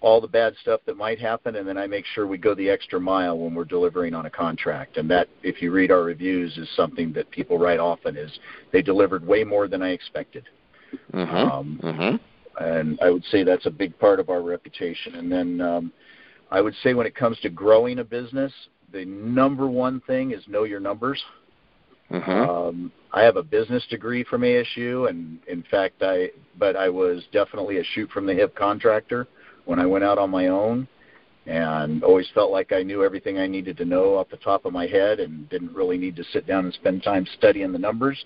all 0.00 0.20
the 0.20 0.28
bad 0.28 0.54
stuff 0.60 0.80
that 0.86 0.96
might 0.96 1.18
happen, 1.18 1.56
and 1.56 1.66
then 1.66 1.78
I 1.78 1.86
make 1.86 2.04
sure 2.06 2.26
we 2.26 2.38
go 2.38 2.54
the 2.54 2.68
extra 2.68 3.00
mile 3.00 3.38
when 3.38 3.54
we're 3.54 3.64
delivering 3.64 4.14
on 4.14 4.26
a 4.26 4.30
contract. 4.30 4.98
And 4.98 5.10
that, 5.10 5.28
if 5.42 5.62
you 5.62 5.72
read 5.72 5.90
our 5.90 6.02
reviews, 6.02 6.56
is 6.58 6.68
something 6.76 7.12
that 7.14 7.30
people 7.30 7.58
write 7.58 7.80
often 7.80 8.16
is 8.16 8.38
they 8.72 8.82
delivered 8.82 9.26
way 9.26 9.42
more 9.42 9.68
than 9.68 9.82
I 9.82 9.90
expected. 9.90 10.44
Mm-hmm. 11.12 11.34
Um, 11.34 11.80
mm-hmm. 11.82 12.64
And 12.64 12.98
I 13.02 13.10
would 13.10 13.24
say 13.24 13.42
that's 13.42 13.66
a 13.66 13.70
big 13.70 13.98
part 13.98 14.20
of 14.20 14.28
our 14.28 14.42
reputation. 14.42 15.16
And 15.16 15.32
then 15.32 15.60
um, 15.60 15.92
I 16.50 16.60
would 16.60 16.74
say 16.82 16.94
when 16.94 17.06
it 17.06 17.14
comes 17.14 17.38
to 17.40 17.48
growing 17.48 17.98
a 17.98 18.04
business, 18.04 18.52
the 18.92 19.04
number 19.04 19.66
one 19.66 20.00
thing 20.02 20.32
is 20.32 20.42
know 20.46 20.64
your 20.64 20.80
numbers. 20.80 21.22
Mm-hmm. 22.10 22.30
Um, 22.30 22.92
I 23.12 23.22
have 23.22 23.36
a 23.36 23.42
business 23.42 23.84
degree 23.88 24.22
from 24.22 24.42
ASU, 24.42 25.10
and 25.10 25.40
in 25.48 25.64
fact, 25.70 26.02
I 26.02 26.30
but 26.56 26.76
I 26.76 26.88
was 26.88 27.24
definitely 27.32 27.78
a 27.78 27.84
shoot 27.84 28.08
from 28.10 28.26
the 28.26 28.34
hip 28.34 28.54
contractor 28.54 29.26
when 29.66 29.78
I 29.78 29.86
went 29.86 30.04
out 30.04 30.18
on 30.18 30.30
my 30.30 30.48
own, 30.48 30.88
and 31.46 32.02
always 32.02 32.28
felt 32.34 32.50
like 32.50 32.72
I 32.72 32.82
knew 32.82 33.04
everything 33.04 33.38
I 33.38 33.46
needed 33.46 33.76
to 33.76 33.84
know 33.84 34.16
off 34.16 34.28
the 34.30 34.36
top 34.38 34.64
of 34.64 34.72
my 34.72 34.86
head, 34.86 35.20
and 35.20 35.48
didn't 35.48 35.74
really 35.74 35.98
need 35.98 36.16
to 36.16 36.24
sit 36.32 36.46
down 36.46 36.64
and 36.64 36.74
spend 36.74 37.02
time 37.02 37.26
studying 37.36 37.72
the 37.72 37.78
numbers. 37.78 38.24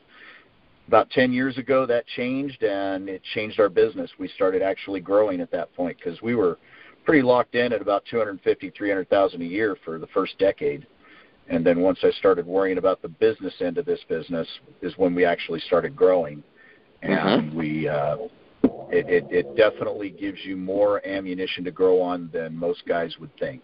About 0.88 1.11
10 1.11 1.32
years 1.32 1.59
ago, 1.59 1.87
that 1.87 2.06
changed, 2.06 2.62
and 2.62 3.09
it 3.09 3.23
changed 3.35 3.61
our 3.61 3.68
business. 3.68 4.11
We 4.18 4.28
started 4.28 4.62
actually 4.62 5.00
growing 5.00 5.40
at 5.40 5.50
that 5.52 5.75
point 5.75 5.99
because 5.99 6.20
we 6.23 6.35
were 6.35 6.59
pretty 7.04 7.23
locked 7.23 7.54
in 7.54 7.73
at 7.73 7.82
about 7.82 8.04
250, 8.11 8.70
300,000 8.70 9.40
a 9.40 9.44
year 9.44 9.76
for 9.85 9.99
the 9.99 10.06
first 10.09 10.38
decade. 10.38 10.87
And 11.49 11.64
then 11.64 11.80
once 11.80 11.99
I 12.02 12.11
started 12.12 12.47
worrying 12.47 12.78
about 12.78 13.02
the 13.02 13.09
business 13.09 13.54
end 13.61 13.78
of 13.78 13.85
this 13.85 14.00
business, 14.09 14.47
is 14.82 14.94
when 14.97 15.14
we 15.14 15.25
actually 15.25 15.61
started 15.61 15.94
growing, 15.97 16.42
and 17.02 17.50
mm-hmm. 17.50 17.59
we 17.59 17.88
uh, 17.88 18.16
it, 18.92 19.09
it, 19.09 19.26
it 19.30 19.56
definitely 19.56 20.11
gives 20.11 20.38
you 20.44 20.56
more 20.56 21.04
ammunition 21.06 21.64
to 21.64 21.70
grow 21.70 22.00
on 22.00 22.30
than 22.32 22.56
most 22.56 22.82
guys 22.87 23.16
would 23.18 23.35
think. 23.38 23.62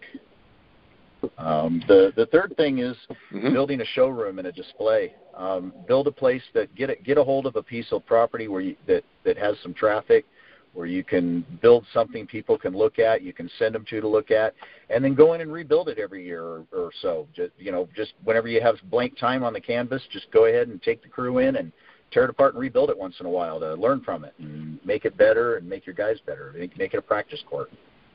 Um, 1.37 1.81
the 1.87 2.13
the 2.15 2.27
third 2.27 2.53
thing 2.57 2.79
is 2.79 2.95
mm-hmm. 3.33 3.51
building 3.51 3.81
a 3.81 3.85
showroom 3.85 4.39
and 4.39 4.47
a 4.47 4.51
display. 4.51 5.13
Um, 5.35 5.73
build 5.87 6.07
a 6.07 6.11
place 6.11 6.43
that 6.53 6.73
get 6.75 6.89
a, 6.89 6.95
get 6.95 7.17
a 7.17 7.23
hold 7.23 7.45
of 7.45 7.55
a 7.55 7.63
piece 7.63 7.87
of 7.91 8.05
property 8.05 8.47
where 8.47 8.61
you, 8.61 8.75
that 8.87 9.03
that 9.23 9.37
has 9.37 9.55
some 9.63 9.73
traffic, 9.73 10.25
where 10.73 10.85
you 10.85 11.03
can 11.03 11.43
build 11.61 11.85
something 11.91 12.27
people 12.27 12.57
can 12.57 12.73
look 12.73 12.99
at, 12.99 13.23
you 13.23 13.33
can 13.33 13.49
send 13.57 13.73
them 13.73 13.83
to 13.89 13.99
to 13.99 14.07
look 14.07 14.29
at, 14.29 14.53
and 14.89 15.03
then 15.03 15.15
go 15.15 15.33
in 15.33 15.41
and 15.41 15.51
rebuild 15.51 15.89
it 15.89 15.97
every 15.97 16.23
year 16.23 16.43
or, 16.43 16.63
or 16.71 16.91
so. 17.01 17.27
Just 17.35 17.51
you 17.57 17.71
know, 17.71 17.89
just 17.95 18.13
whenever 18.23 18.47
you 18.47 18.61
have 18.61 18.75
blank 18.91 19.17
time 19.17 19.43
on 19.43 19.53
the 19.53 19.61
canvas, 19.61 20.03
just 20.11 20.29
go 20.31 20.45
ahead 20.45 20.67
and 20.67 20.81
take 20.83 21.01
the 21.01 21.09
crew 21.09 21.39
in 21.39 21.55
and 21.55 21.71
tear 22.11 22.23
it 22.23 22.29
apart 22.29 22.53
and 22.53 22.61
rebuild 22.61 22.89
it 22.89 22.97
once 22.97 23.15
in 23.19 23.25
a 23.25 23.29
while 23.29 23.59
to 23.59 23.73
learn 23.75 24.01
from 24.01 24.23
it 24.23 24.33
and 24.39 24.79
make 24.85 25.05
it 25.05 25.17
better 25.17 25.57
and 25.57 25.67
make 25.67 25.85
your 25.85 25.95
guys 25.95 26.17
better. 26.25 26.53
Make, 26.57 26.77
make 26.77 26.93
it 26.93 26.97
a 26.97 27.01
practice 27.01 27.43
court. 27.49 27.69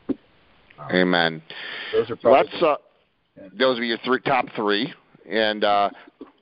Um, 0.09 0.17
Amen. 0.91 1.43
Those 1.93 2.11
are 2.11 2.17
probably. 2.17 2.51
Let's, 2.53 2.63
uh, 2.63 2.77
yeah. 3.37 3.49
Those 3.59 3.79
are 3.79 3.85
your 3.85 3.99
three, 4.05 4.21
top 4.21 4.47
three, 4.57 4.93
and 5.29 5.65
uh, 5.65 5.91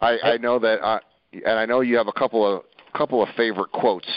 I, 0.01 0.19
I 0.23 0.37
know 0.39 0.59
that, 0.59 0.81
uh, 0.83 1.01
and 1.33 1.59
I 1.59 1.67
know 1.67 1.81
you 1.81 1.97
have 1.97 2.09
a 2.09 2.13
couple 2.13 2.47
of 2.47 2.63
couple 2.95 3.23
of 3.23 3.29
favorite 3.37 3.71
quotes 3.73 4.09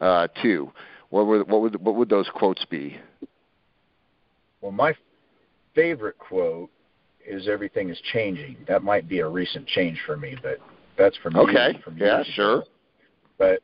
uh, 0.00 0.28
too. 0.42 0.72
What 1.10 1.26
would 1.26 1.48
what 1.48 1.60
would 1.62 1.84
what 1.84 1.96
would 1.96 2.08
those 2.08 2.28
quotes 2.34 2.64
be? 2.66 2.98
Well, 4.60 4.72
my 4.72 4.94
favorite 5.74 6.18
quote 6.18 6.70
is 7.26 7.48
"Everything 7.48 7.90
is 7.90 8.00
changing." 8.12 8.56
That 8.66 8.82
might 8.82 9.08
be 9.08 9.20
a 9.20 9.28
recent 9.28 9.66
change 9.66 10.00
for 10.06 10.16
me, 10.16 10.36
but 10.42 10.58
that's 10.98 11.16
from 11.18 11.36
okay. 11.36 11.78
From 11.84 11.96
yeah, 11.96 12.22
sure. 12.34 12.64
But 13.38 13.60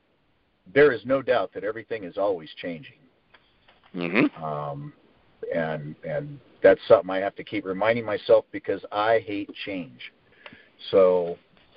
there 0.73 0.93
is 0.93 1.05
no 1.05 1.21
doubt 1.21 1.51
that 1.55 1.65
everything 1.65 2.05
is 2.05 2.17
always 2.17 2.49
changing. 2.57 2.97
Mm-hmm. 3.95 4.43
Um, 4.43 4.93
and 5.55 5.95
and 6.09 6.39
that's 6.63 6.81
something 6.89 7.11
I 7.11 7.19
have 7.19 7.35
to 7.37 7.45
keep 7.45 7.65
reminding 7.65 8.05
myself 8.05 8.47
because 8.51 8.81
I 8.91 9.23
hate 9.27 9.51
change. 9.67 10.13
So 10.91 11.37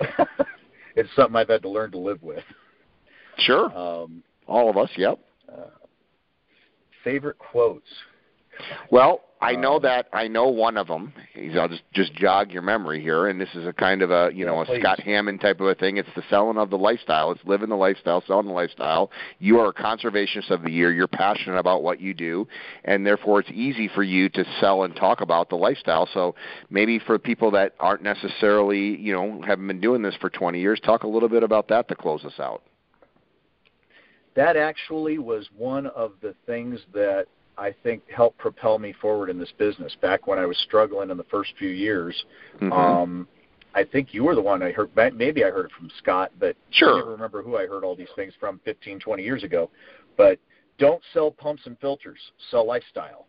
it's 0.96 1.10
something 1.14 1.36
I've 1.36 1.48
had 1.48 1.62
to 1.62 1.68
learn 1.68 1.90
to 1.92 1.98
live 1.98 2.22
with. 2.22 2.44
Sure. 3.38 3.66
Um, 3.76 4.22
All 4.46 4.70
of 4.70 4.76
us. 4.76 4.90
Yep. 4.96 5.18
Uh, 5.52 5.70
favorite 7.04 7.38
quotes. 7.38 7.88
Well, 8.90 9.22
I 9.40 9.54
know 9.54 9.76
um, 9.76 9.82
that 9.82 10.08
I 10.12 10.26
know 10.26 10.48
one 10.48 10.76
of 10.76 10.88
them. 10.88 11.12
He's, 11.32 11.56
I'll 11.56 11.68
just 11.68 11.82
just 11.92 12.12
jog 12.14 12.50
your 12.50 12.62
memory 12.62 13.00
here, 13.00 13.28
and 13.28 13.40
this 13.40 13.48
is 13.54 13.66
a 13.66 13.72
kind 13.72 14.02
of 14.02 14.10
a 14.10 14.30
you 14.34 14.44
know 14.44 14.62
a 14.62 14.66
Scott 14.80 15.00
Hammond 15.00 15.40
type 15.40 15.60
of 15.60 15.68
a 15.68 15.74
thing. 15.74 15.96
It's 15.96 16.08
the 16.16 16.24
selling 16.28 16.58
of 16.58 16.70
the 16.70 16.78
lifestyle. 16.78 17.30
It's 17.30 17.40
living 17.44 17.68
the 17.68 17.76
lifestyle, 17.76 18.22
selling 18.26 18.46
the 18.46 18.52
lifestyle. 18.52 19.10
You 19.38 19.60
are 19.60 19.68
a 19.68 19.72
conservationist 19.72 20.50
of 20.50 20.62
the 20.62 20.70
year. 20.70 20.92
You're 20.92 21.06
passionate 21.06 21.58
about 21.58 21.82
what 21.82 22.00
you 22.00 22.14
do, 22.14 22.48
and 22.84 23.06
therefore 23.06 23.40
it's 23.40 23.50
easy 23.52 23.88
for 23.94 24.02
you 24.02 24.28
to 24.30 24.44
sell 24.60 24.82
and 24.82 24.94
talk 24.96 25.20
about 25.20 25.50
the 25.50 25.56
lifestyle. 25.56 26.08
So 26.12 26.34
maybe 26.68 26.98
for 26.98 27.18
people 27.18 27.52
that 27.52 27.74
aren't 27.78 28.02
necessarily 28.02 28.96
you 28.96 29.12
know 29.12 29.40
haven't 29.46 29.68
been 29.68 29.80
doing 29.80 30.02
this 30.02 30.16
for 30.20 30.30
20 30.30 30.60
years, 30.60 30.80
talk 30.80 31.04
a 31.04 31.08
little 31.08 31.28
bit 31.28 31.44
about 31.44 31.68
that 31.68 31.88
to 31.88 31.94
close 31.94 32.24
us 32.24 32.40
out. 32.40 32.62
That 34.34 34.56
actually 34.56 35.18
was 35.18 35.48
one 35.56 35.86
of 35.86 36.12
the 36.22 36.34
things 36.46 36.80
that 36.92 37.26
I 37.58 37.74
think 37.82 38.08
helped 38.08 38.38
propel 38.38 38.78
me 38.78 38.94
forward 39.00 39.30
in 39.30 39.38
this 39.38 39.52
business. 39.58 39.94
Back 40.00 40.26
when 40.26 40.38
I 40.38 40.46
was 40.46 40.56
struggling 40.58 41.10
in 41.10 41.16
the 41.16 41.24
first 41.24 41.52
few 41.58 41.70
years, 41.70 42.24
mm-hmm. 42.56 42.72
um, 42.72 43.28
I 43.74 43.84
think 43.84 44.14
you 44.14 44.24
were 44.24 44.34
the 44.34 44.42
one 44.42 44.62
I 44.62 44.72
heard. 44.72 44.90
Maybe 45.14 45.44
I 45.44 45.50
heard 45.50 45.66
it 45.66 45.72
from 45.72 45.90
Scott, 45.98 46.32
but 46.38 46.56
sure. 46.70 46.94
I 46.94 46.98
never 46.98 47.10
remember 47.10 47.42
who 47.42 47.56
I 47.56 47.66
heard 47.66 47.84
all 47.84 47.96
these 47.96 48.08
things 48.16 48.32
from 48.38 48.60
15, 48.64 49.00
20 49.00 49.22
years 49.22 49.42
ago. 49.42 49.70
But 50.16 50.38
don't 50.78 51.02
sell 51.12 51.30
pumps 51.30 51.62
and 51.66 51.78
filters. 51.80 52.18
Sell 52.50 52.66
lifestyle. 52.66 53.26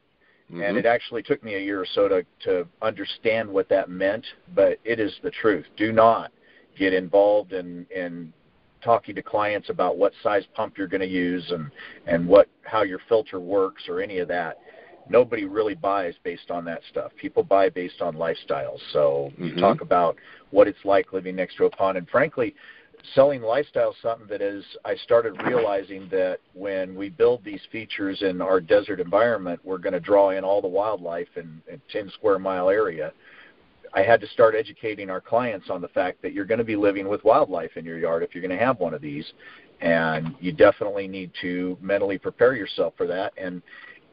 Mm-hmm. 0.51 0.61
And 0.61 0.77
it 0.77 0.85
actually 0.85 1.23
took 1.23 1.43
me 1.43 1.55
a 1.55 1.59
year 1.59 1.79
or 1.81 1.87
so 1.93 2.07
to 2.07 2.25
to 2.45 2.67
understand 2.81 3.49
what 3.49 3.67
that 3.69 3.89
meant. 3.89 4.25
But 4.55 4.79
it 4.83 4.99
is 4.99 5.13
the 5.23 5.31
truth. 5.31 5.65
Do 5.75 5.91
not 5.91 6.31
get 6.77 6.93
involved 6.93 7.53
in 7.53 7.85
in 7.95 8.33
talking 8.83 9.15
to 9.15 9.21
clients 9.21 9.69
about 9.69 9.97
what 9.97 10.13
size 10.23 10.43
pump 10.53 10.77
you're 10.77 10.87
going 10.87 11.01
to 11.01 11.07
use 11.07 11.45
and 11.51 11.71
and 12.07 12.27
what 12.27 12.47
how 12.63 12.83
your 12.83 12.99
filter 13.07 13.39
works 13.39 13.83
or 13.87 14.01
any 14.01 14.19
of 14.19 14.27
that 14.27 14.59
nobody 15.09 15.45
really 15.45 15.75
buys 15.75 16.13
based 16.23 16.51
on 16.51 16.63
that 16.65 16.81
stuff. 16.91 17.11
People 17.19 17.43
buy 17.43 17.67
based 17.69 18.01
on 18.01 18.15
lifestyles. 18.15 18.79
So 18.93 19.31
mm-hmm. 19.33 19.45
you 19.45 19.55
talk 19.55 19.81
about 19.81 20.15
what 20.51 20.67
it's 20.67 20.85
like 20.85 21.11
living 21.11 21.35
next 21.35 21.57
to 21.57 21.65
a 21.65 21.69
pond. 21.69 21.97
And 21.97 22.07
frankly 22.09 22.55
selling 23.15 23.41
lifestyle 23.41 23.91
is 23.91 23.95
something 24.01 24.27
that 24.27 24.41
is 24.41 24.63
i 24.83 24.95
started 24.95 25.41
realizing 25.43 26.07
that 26.09 26.39
when 26.53 26.95
we 26.95 27.09
build 27.09 27.43
these 27.43 27.61
features 27.71 28.21
in 28.21 28.41
our 28.41 28.59
desert 28.59 28.99
environment 28.99 29.59
we're 29.63 29.77
going 29.77 29.93
to 29.93 29.99
draw 29.99 30.31
in 30.31 30.43
all 30.43 30.61
the 30.61 30.67
wildlife 30.67 31.29
in 31.37 31.61
a 31.71 31.77
10 31.91 32.09
square 32.11 32.39
mile 32.39 32.69
area 32.69 33.13
I 33.93 34.03
had 34.03 34.21
to 34.21 34.27
start 34.27 34.55
educating 34.55 35.09
our 35.09 35.21
clients 35.21 35.69
on 35.69 35.81
the 35.81 35.87
fact 35.89 36.21
that 36.21 36.33
you're 36.33 36.45
going 36.45 36.59
to 36.59 36.63
be 36.63 36.75
living 36.75 37.07
with 37.07 37.23
wildlife 37.23 37.75
in 37.75 37.85
your 37.85 37.97
yard 37.97 38.23
if 38.23 38.33
you're 38.33 38.45
going 38.45 38.57
to 38.57 38.63
have 38.63 38.79
one 38.79 38.93
of 38.93 39.01
these, 39.01 39.25
and 39.81 40.35
you 40.39 40.51
definitely 40.51 41.07
need 41.07 41.31
to 41.41 41.77
mentally 41.81 42.17
prepare 42.17 42.55
yourself 42.55 42.93
for 42.97 43.07
that 43.07 43.33
and 43.37 43.61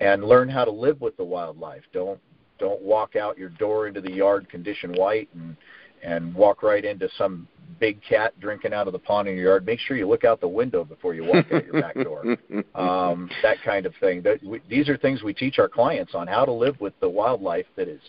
and 0.01 0.23
learn 0.25 0.49
how 0.49 0.65
to 0.65 0.71
live 0.71 1.01
with 1.01 1.17
the 1.17 1.25
wildlife. 1.25 1.83
Don't 1.93 2.21
don't 2.59 2.81
walk 2.83 3.17
out 3.17 3.39
your 3.39 3.49
door 3.51 3.87
into 3.87 4.01
the 4.01 4.13
yard 4.13 4.49
condition 4.49 4.93
white 4.95 5.29
and 5.35 5.57
and 6.03 6.35
walk 6.35 6.63
right 6.63 6.85
into 6.85 7.09
some 7.17 7.49
big 7.81 8.01
cat 8.03 8.39
drinking 8.41 8.73
out 8.73 8.87
of 8.87 8.93
the 8.93 8.99
pond 8.99 9.29
in 9.29 9.35
your 9.37 9.47
yard. 9.47 9.67
Make 9.67 9.81
sure 9.81 9.97
you 9.97 10.09
look 10.09 10.25
out 10.25 10.41
the 10.41 10.49
window 10.49 10.85
before 10.85 11.15
you 11.15 11.25
walk 11.25 11.47
out 11.53 11.65
your 11.65 11.81
back 11.81 11.95
door. 11.95 12.25
Um, 12.75 13.31
that 13.43 13.57
kind 13.65 13.87
of 13.87 13.95
thing. 14.01 14.23
That 14.23 14.43
we, 14.45 14.61
these 14.69 14.89
are 14.89 14.97
things 14.97 15.23
we 15.23 15.33
teach 15.33 15.59
our 15.59 15.69
clients 15.69 16.15
on 16.15 16.27
how 16.27 16.45
to 16.45 16.53
live 16.53 16.79
with 16.81 16.93
the 17.01 17.09
wildlife 17.09 17.67
that 17.77 17.89
is 17.89 18.01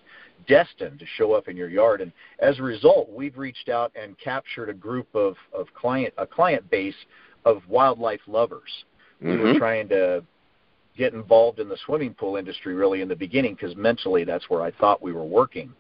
destined 0.48 1.00
to 1.00 1.06
show 1.18 1.34
up 1.34 1.48
in 1.48 1.58
your 1.58 1.70
yard. 1.70 2.02
And 2.02 2.12
as 2.40 2.60
a 2.60 2.64
result, 2.64 3.10
we've 3.10 3.38
reached 3.38 3.70
out 3.70 3.92
and 4.02 4.18
captured 4.20 4.70
a 4.70 4.74
group 4.74 5.08
of, 5.14 5.36
of 5.54 5.68
client 5.74 6.14
a 6.18 6.26
client 6.26 6.70
base 6.70 6.96
of 7.46 7.62
wildlife 7.68 8.22
lovers. 8.28 8.86
Mm-hmm. 9.24 9.30
We 9.30 9.38
were 9.38 9.60
trying 9.60 9.90
to 9.90 10.24
get 10.98 11.14
involved 11.14 11.60
in 11.60 11.70
the 11.70 11.78
swimming 11.86 12.14
pool 12.14 12.36
industry 12.36 12.74
really 12.74 13.02
in 13.02 13.08
the 13.08 13.16
beginning 13.16 13.54
because 13.54 13.76
mentally 13.76 14.24
that's 14.24 14.50
where 14.50 14.62
I 14.62 14.72
thought 14.72 15.02
we 15.02 15.14
were 15.14 15.26
working. 15.26 15.72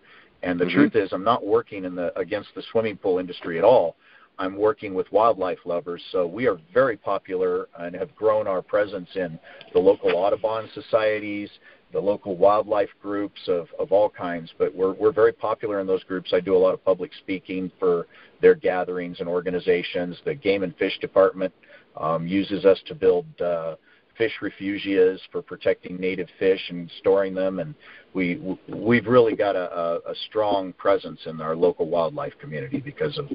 And 0.43 0.59
the 0.59 0.65
mm-hmm. 0.65 0.75
truth 0.75 0.95
is, 0.95 1.11
I'm 1.11 1.23
not 1.23 1.45
working 1.45 1.85
in 1.85 1.95
the 1.95 2.17
against 2.17 2.49
the 2.55 2.63
swimming 2.71 2.97
pool 2.97 3.19
industry 3.19 3.57
at 3.57 3.63
all. 3.63 3.95
I'm 4.39 4.55
working 4.55 4.93
with 4.93 5.11
wildlife 5.11 5.57
lovers, 5.65 6.03
so 6.11 6.27
we 6.27 6.47
are 6.47 6.59
very 6.71 6.95
popular 6.95 7.69
and 7.79 7.95
have 7.95 8.15
grown 8.15 8.47
our 8.47 8.61
presence 8.61 9.09
in 9.15 9.39
the 9.73 9.79
local 9.79 10.15
Audubon 10.15 10.69
societies, 10.75 11.49
the 11.93 11.99
local 11.99 12.35
wildlife 12.35 12.89
groups 13.01 13.39
of, 13.47 13.67
of 13.79 13.91
all 13.91 14.09
kinds. 14.09 14.51
But 14.57 14.73
we're 14.75 14.93
we're 14.93 15.11
very 15.11 15.33
popular 15.33 15.79
in 15.79 15.87
those 15.87 16.03
groups. 16.03 16.31
I 16.33 16.39
do 16.39 16.55
a 16.55 16.57
lot 16.57 16.73
of 16.73 16.83
public 16.83 17.11
speaking 17.19 17.71
for 17.79 18.07
their 18.41 18.55
gatherings 18.55 19.19
and 19.19 19.29
organizations. 19.29 20.17
The 20.25 20.35
Game 20.35 20.63
and 20.63 20.75
Fish 20.77 20.97
Department 20.99 21.53
um, 21.95 22.27
uses 22.27 22.65
us 22.65 22.79
to 22.87 22.95
build 22.95 23.25
uh, 23.41 23.75
fish 24.17 24.33
refugias 24.41 25.19
for 25.31 25.41
protecting 25.41 25.97
native 25.97 26.27
fish 26.39 26.61
and 26.69 26.91
storing 26.99 27.33
them, 27.33 27.59
and 27.59 27.75
we 28.13 28.57
we've 28.67 29.05
really 29.05 29.35
got 29.35 29.55
a, 29.55 29.99
a, 30.07 30.15
strong 30.27 30.73
presence 30.73 31.19
in 31.25 31.39
our 31.39 31.55
local 31.55 31.87
wildlife 31.87 32.33
community 32.39 32.79
because 32.79 33.17
of 33.17 33.29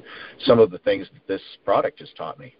some 0.45 0.59
of 0.59 0.71
the 0.71 0.77
things 0.79 1.07
that 1.13 1.25
this 1.27 1.41
product 1.63 1.99
has 1.99 2.09
taught 2.17 2.37
me. 2.37 2.53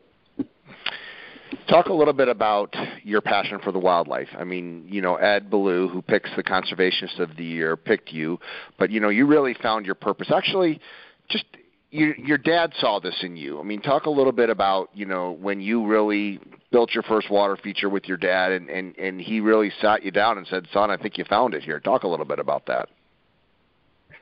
Talk 1.68 1.88
a 1.88 1.94
little 1.94 2.14
bit 2.14 2.28
about 2.28 2.76
your 3.04 3.22
passion 3.22 3.60
for 3.64 3.72
the 3.72 3.80
wildlife. 3.80 4.28
I 4.38 4.44
mean, 4.44 4.86
you 4.90 5.02
know, 5.02 5.16
Ed 5.16 5.50
Ballou, 5.50 5.88
who 5.88 6.02
picks 6.02 6.30
the 6.36 6.44
conservationist 6.44 7.20
of 7.20 7.36
the 7.38 7.44
year, 7.44 7.78
picked 7.78 8.12
you, 8.12 8.40
but 8.78 8.90
you 8.90 9.00
know, 9.00 9.10
you 9.10 9.26
really 9.26 9.54
found 9.56 9.86
your 9.86 9.96
purpose. 9.96 10.32
Actually, 10.34 10.82
just 11.30 11.46
you, 11.94 12.16
your 12.18 12.38
dad 12.40 12.74
saw 12.80 13.00
this 13.00 13.16
in 13.22 13.38
you. 13.38 13.60
I 13.60 13.64
mean, 13.64 13.82
talk 13.82 14.08
a 14.08 14.10
little 14.10 14.32
bit 14.32 14.50
about 14.50 14.90
you 14.94 15.06
know 15.06 15.32
when 15.32 15.62
you 15.62 15.86
really 15.86 16.40
built 16.72 16.92
your 16.94 17.04
first 17.04 17.30
water 17.30 17.56
feature 17.56 17.88
with 17.88 18.06
your 18.06 18.18
dad, 18.18 18.52
and 18.52 18.70
and 18.70 18.98
and 18.98 19.22
he 19.22 19.40
really 19.40 19.72
sat 19.80 20.04
you 20.04 20.12
down 20.12 20.38
and 20.38 20.48
said, 20.48 20.68
"Son, 20.74 20.90
I 20.90 20.98
think 20.98 21.18
you 21.18 21.24
found 21.26 21.54
it 21.54 21.64
here." 21.64 21.80
Talk 21.80 22.04
a 22.04 22.08
little 22.08 22.26
bit 22.26 22.40
about 22.40 22.66
that. 22.66 22.90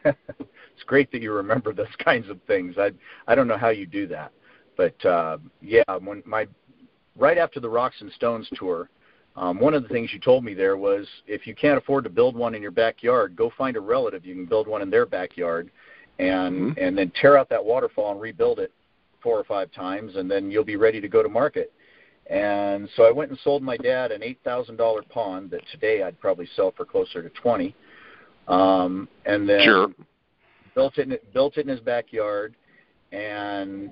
it's 0.05 0.83
great 0.85 1.11
that 1.13 1.21
you 1.21 1.31
remember 1.31 1.73
those 1.73 1.87
kinds 2.03 2.29
of 2.29 2.39
things. 2.45 2.75
I 2.77 2.91
I 3.25 3.35
don't 3.35 3.47
know 3.47 3.57
how 3.57 3.69
you 3.69 3.85
do 3.85 4.05
that, 4.07 4.33
but 4.75 5.05
uh, 5.05 5.37
yeah, 5.61 5.83
when 6.03 6.21
my 6.25 6.47
right 7.17 7.37
after 7.37 7.59
the 7.59 7.69
Rocks 7.69 7.95
and 7.99 8.11
Stones 8.13 8.47
tour, 8.55 8.89
um, 9.35 9.59
one 9.59 9.73
of 9.73 9.83
the 9.83 9.89
things 9.89 10.11
you 10.13 10.19
told 10.19 10.43
me 10.43 10.53
there 10.53 10.77
was 10.77 11.07
if 11.27 11.47
you 11.47 11.55
can't 11.55 11.77
afford 11.77 12.03
to 12.03 12.09
build 12.09 12.35
one 12.35 12.53
in 12.53 12.61
your 12.61 12.71
backyard, 12.71 13.35
go 13.35 13.51
find 13.57 13.77
a 13.77 13.79
relative 13.79 14.25
you 14.25 14.35
can 14.35 14.45
build 14.45 14.67
one 14.67 14.81
in 14.81 14.89
their 14.89 15.05
backyard 15.05 15.71
and 16.19 16.55
mm-hmm. 16.55 16.83
and 16.83 16.97
then 16.97 17.11
tear 17.19 17.37
out 17.37 17.49
that 17.49 17.63
waterfall 17.63 18.11
and 18.11 18.21
rebuild 18.21 18.59
it 18.59 18.71
four 19.21 19.37
or 19.37 19.43
five 19.43 19.71
times, 19.71 20.15
and 20.15 20.29
then 20.29 20.51
you'll 20.51 20.63
be 20.63 20.75
ready 20.75 20.99
to 20.99 21.07
go 21.07 21.21
to 21.23 21.29
market. 21.29 21.71
And 22.27 22.89
so 22.95 23.03
I 23.03 23.11
went 23.11 23.29
and 23.29 23.39
sold 23.43 23.61
my 23.61 23.77
dad 23.77 24.11
an 24.11 24.23
eight 24.23 24.39
thousand 24.43 24.77
dollar 24.77 25.01
pond 25.03 25.51
that 25.51 25.61
today 25.71 26.03
I'd 26.03 26.19
probably 26.19 26.47
sell 26.55 26.73
for 26.75 26.85
closer 26.85 27.21
to 27.21 27.29
twenty. 27.29 27.75
Um, 28.47 29.07
and 29.25 29.47
then 29.47 29.63
sure. 29.63 29.87
built 30.75 30.97
it 30.97 31.11
in, 31.11 31.17
built 31.33 31.57
it 31.57 31.61
in 31.61 31.67
his 31.67 31.79
backyard, 31.79 32.55
and 33.11 33.91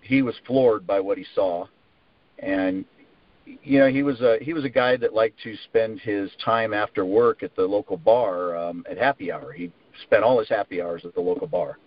he 0.00 0.22
was 0.22 0.34
floored 0.46 0.86
by 0.86 0.98
what 0.98 1.18
he 1.18 1.26
saw. 1.34 1.66
And 2.40 2.84
you 3.44 3.78
know 3.78 3.88
he 3.88 4.02
was 4.02 4.20
a 4.20 4.38
he 4.40 4.52
was 4.52 4.64
a 4.64 4.68
guy 4.68 4.96
that 4.96 5.12
liked 5.12 5.40
to 5.42 5.56
spend 5.64 6.00
his 6.00 6.30
time 6.44 6.72
after 6.72 7.04
work 7.04 7.42
at 7.42 7.54
the 7.56 7.62
local 7.62 7.96
bar 7.96 8.56
um, 8.56 8.84
at 8.90 8.96
happy 8.96 9.30
hour. 9.30 9.52
He 9.52 9.70
spent 10.02 10.24
all 10.24 10.38
his 10.38 10.48
happy 10.48 10.80
hours 10.80 11.04
at 11.04 11.14
the 11.14 11.20
local 11.20 11.46
bar. 11.46 11.78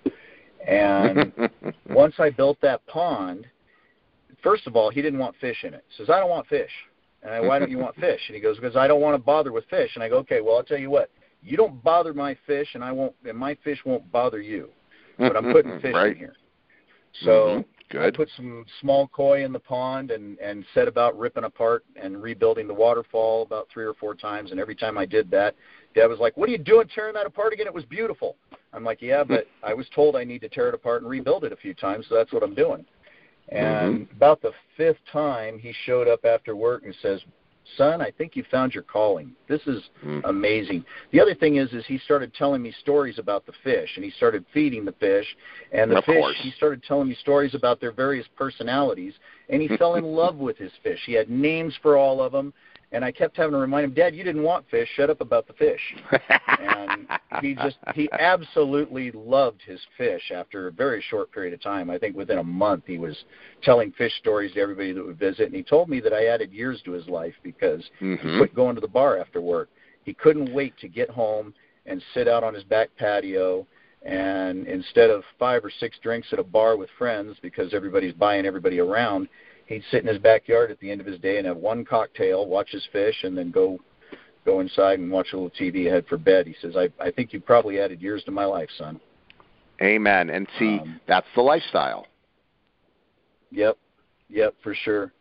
And 0.68 1.34
once 1.90 2.16
I 2.20 2.30
built 2.30 2.58
that 2.62 2.86
pond, 2.88 3.48
first 4.42 4.68
of 4.68 4.76
all, 4.76 4.90
he 4.90 5.02
didn't 5.02 5.20
want 5.20 5.36
fish 5.42 5.64
in 5.64 5.74
it. 5.74 5.84
He 5.90 5.98
says, 5.98 6.10
I 6.10 6.20
don't 6.20 6.30
want 6.30 6.48
fish. 6.48 6.72
And 7.22 7.34
I, 7.34 7.40
why 7.40 7.58
don't 7.60 7.72
you 7.72 7.78
want 7.78 7.96
fish? 7.96 8.22
And 8.28 8.36
he 8.36 8.42
goes, 8.42 8.58
because 8.58 8.76
I 8.76 8.88
don't 8.88 9.02
want 9.02 9.16
to 9.16 9.24
bother 9.24 9.52
with 9.52 9.66
fish. 9.70 9.92
And 9.96 10.04
I 10.04 10.10
go, 10.10 10.18
okay, 10.18 10.42
well, 10.42 10.58
I'll 10.58 10.64
tell 10.64 10.78
you 10.78 10.90
what. 10.90 11.10
You 11.42 11.58
don't 11.58 11.84
bother 11.84 12.14
my 12.14 12.38
fish, 12.48 12.70
and 12.74 12.84
I 12.84 12.92
won't, 12.92 13.14
and 13.26 13.38
my 13.38 13.58
fish 13.64 13.80
won't 13.86 14.10
bother 14.12 14.42
you. 14.42 14.70
But 15.18 15.36
I'm 15.36 15.52
putting 15.52 15.80
fish 15.82 15.94
right. 15.94 16.12
in 16.12 16.18
here. 16.18 16.36
So 17.24 17.30
mm-hmm. 17.30 17.62
Good. 17.94 18.02
I 18.02 18.10
put 18.10 18.28
some 18.36 18.66
small 18.82 19.08
koi 19.10 19.46
in 19.46 19.54
the 19.54 19.60
pond 19.60 20.10
and 20.10 20.40
and 20.40 20.66
set 20.74 20.88
about 20.88 21.16
ripping 21.16 21.44
apart 21.44 21.86
and 21.96 22.24
rebuilding 22.24 22.68
the 22.68 22.74
waterfall 22.74 23.44
about 23.44 23.68
three 23.72 23.86
or 23.86 23.94
four 23.94 24.16
times. 24.16 24.50
And 24.50 24.60
every 24.60 24.74
time 24.74 24.98
I 24.98 25.06
did 25.06 25.30
that, 25.30 25.54
Dad 25.94 26.08
was 26.08 26.18
like, 26.18 26.36
"What 26.36 26.50
are 26.50 26.52
you 26.52 26.58
doing, 26.58 26.88
tearing 26.88 27.14
that 27.14 27.28
apart 27.28 27.54
again? 27.54 27.68
It 27.68 27.74
was 27.74 27.86
beautiful." 27.86 28.36
I'm 28.74 28.84
like, 28.84 29.04
"Yeah, 29.04 29.24
but 29.24 29.46
I 29.64 29.76
was 29.76 29.88
told 29.94 30.16
I 30.16 30.24
need 30.24 30.42
to 30.42 30.50
tear 30.50 30.70
it 30.70 30.74
apart 30.74 31.04
and 31.04 31.12
rebuild 31.12 31.44
it 31.44 31.52
a 31.52 31.56
few 31.56 31.76
times, 31.76 32.08
so 32.10 32.16
that's 32.16 32.34
what 32.34 32.42
I'm 32.42 32.56
doing." 32.56 32.84
And 33.50 34.08
mm-hmm. 34.08 34.16
about 34.16 34.42
the 34.42 34.54
fifth 34.76 34.98
time, 35.12 35.60
he 35.60 35.72
showed 35.86 36.08
up 36.08 36.26
after 36.26 36.56
work 36.56 36.86
and 36.86 36.96
says, 37.00 37.22
"Son, 37.78 38.02
I 38.02 38.12
think 38.12 38.36
you 38.36 38.44
found 38.52 38.74
your 38.74 38.84
calling. 38.84 39.34
This 39.48 39.62
is 39.68 39.82
mm. 40.06 40.22
amazing." 40.26 40.86
The 41.12 41.20
other 41.20 41.36
thing 41.36 41.58
is, 41.58 41.72
is 41.74 41.86
he 41.86 41.98
started 41.98 42.34
telling 42.34 42.62
me 42.62 42.72
stories 42.72 43.20
about 43.20 43.46
the 43.46 43.54
fish, 43.64 43.92
and 43.96 44.04
he 44.04 44.12
started 44.12 44.46
feeding 44.54 44.86
the 44.86 44.92
fish, 44.94 45.36
and 45.72 45.92
the 45.92 45.98
of 45.98 46.06
fish. 46.06 46.16
Course. 46.16 46.38
He 46.42 46.52
started 46.52 46.84
telling 46.84 47.10
me 47.10 47.16
stories 47.16 47.56
about 47.56 47.80
their 47.80 47.92
various 47.92 48.28
personalities, 48.36 49.14
and 49.50 49.62
he 49.62 49.68
fell 49.78 49.96
in 49.96 50.04
love 50.04 50.38
with 50.38 50.58
his 50.58 50.72
fish. 50.84 51.00
He 51.06 51.14
had 51.14 51.30
names 51.30 51.76
for 51.82 51.98
all 51.98 52.22
of 52.22 52.32
them, 52.32 52.54
and 52.94 53.04
I 53.04 53.12
kept 53.12 53.36
having 53.36 53.54
to 53.54 53.58
remind 53.58 53.86
him, 53.86 53.94
Dad, 53.94 54.16
you 54.16 54.24
didn't 54.24 54.44
want 54.44 54.70
fish. 54.70 54.88
Shut 54.96 55.10
up 55.10 55.20
about 55.20 55.48
the 55.48 55.54
fish. 55.54 55.82
and 56.60 57.08
he 57.42 57.56
just 57.64 57.78
he 57.96 58.08
absolutely 58.12 59.12
loved 59.12 59.62
his 59.66 59.82
fish 59.98 60.32
after 60.34 60.68
a 60.68 60.72
very 60.72 61.04
short 61.10 61.32
period 61.32 61.54
of 61.54 61.62
time. 61.62 61.90
I 61.90 61.98
think 61.98 62.16
within 62.16 62.38
a 62.38 62.44
month 62.44 62.84
he 62.86 63.00
was 63.00 63.26
telling 63.64 63.92
fish 63.94 64.14
stories 64.20 64.54
to 64.54 64.62
everybody 64.62 64.94
that 64.94 65.06
would 65.06 65.20
visit 65.20 65.48
and 65.48 65.56
he 65.56 65.64
told 65.64 65.90
me 65.90 66.00
that 66.02 66.14
I 66.14 66.28
added 66.28 66.54
years 66.54 66.82
to 66.86 66.92
his 66.92 67.08
life 67.08 67.34
because 67.42 67.84
mm-hmm. 68.00 68.28
he 68.28 68.38
quit 68.38 68.56
going 68.56 68.76
to 68.76 68.82
the 68.82 68.88
bar 68.88 69.18
after 69.18 69.42
work. 69.42 69.70
He 70.04 70.14
couldn't 70.14 70.54
wait 70.54 70.78
to 70.80 70.88
get 70.88 71.10
home 71.10 71.54
and 71.86 72.02
sit 72.14 72.28
out 72.28 72.44
on 72.44 72.54
his 72.54 72.64
back 72.64 72.90
patio 72.98 73.66
and 74.04 74.68
instead 74.68 75.10
of 75.10 75.24
five 75.40 75.64
or 75.64 75.72
six 75.80 75.98
drinks 76.04 76.28
at 76.32 76.40
a 76.40 76.44
bar 76.44 76.78
with 76.78 76.90
friends 76.98 77.38
because 77.42 77.74
everybody's 77.74 78.14
buying 78.14 78.46
everybody 78.46 78.80
around, 78.80 79.30
he'd 79.74 79.84
sit 79.92 80.02
in 80.02 80.08
his 80.08 80.20
backyard 80.20 80.72
at 80.72 80.80
the 80.80 80.90
end 80.92 81.02
of 81.02 81.08
his 81.08 81.20
day 81.20 81.38
and 81.38 81.48
have 81.48 81.58
one 81.58 81.86
cocktail, 81.86 82.46
watch 82.46 82.72
his 82.72 82.86
fish, 82.92 83.24
and 83.24 83.38
then 83.38 83.52
go 83.52 83.80
go 84.46 84.60
inside 84.60 85.00
and 85.00 85.10
watch 85.10 85.28
a 85.32 85.38
little 85.38 85.50
TV 85.52 85.88
ahead 85.88 86.06
for 86.08 86.18
bed. 86.18 86.48
He 86.48 86.56
says, 86.62 86.76
"I 86.76 86.90
I 87.04 87.12
think 87.12 87.34
you 87.34 87.40
probably 87.40 87.80
added 87.80 88.02
years 88.02 88.24
to 88.26 88.32
my 88.32 88.46
life, 88.46 88.70
son." 88.78 89.00
Amen. 89.82 90.30
And 90.30 90.48
see, 90.60 90.80
um, 90.80 91.00
that's 91.08 91.28
the 91.36 91.42
lifestyle. 91.42 92.08
Yep, 93.52 93.78
yep, 94.30 94.56
for 94.64 94.74
sure. 94.74 95.12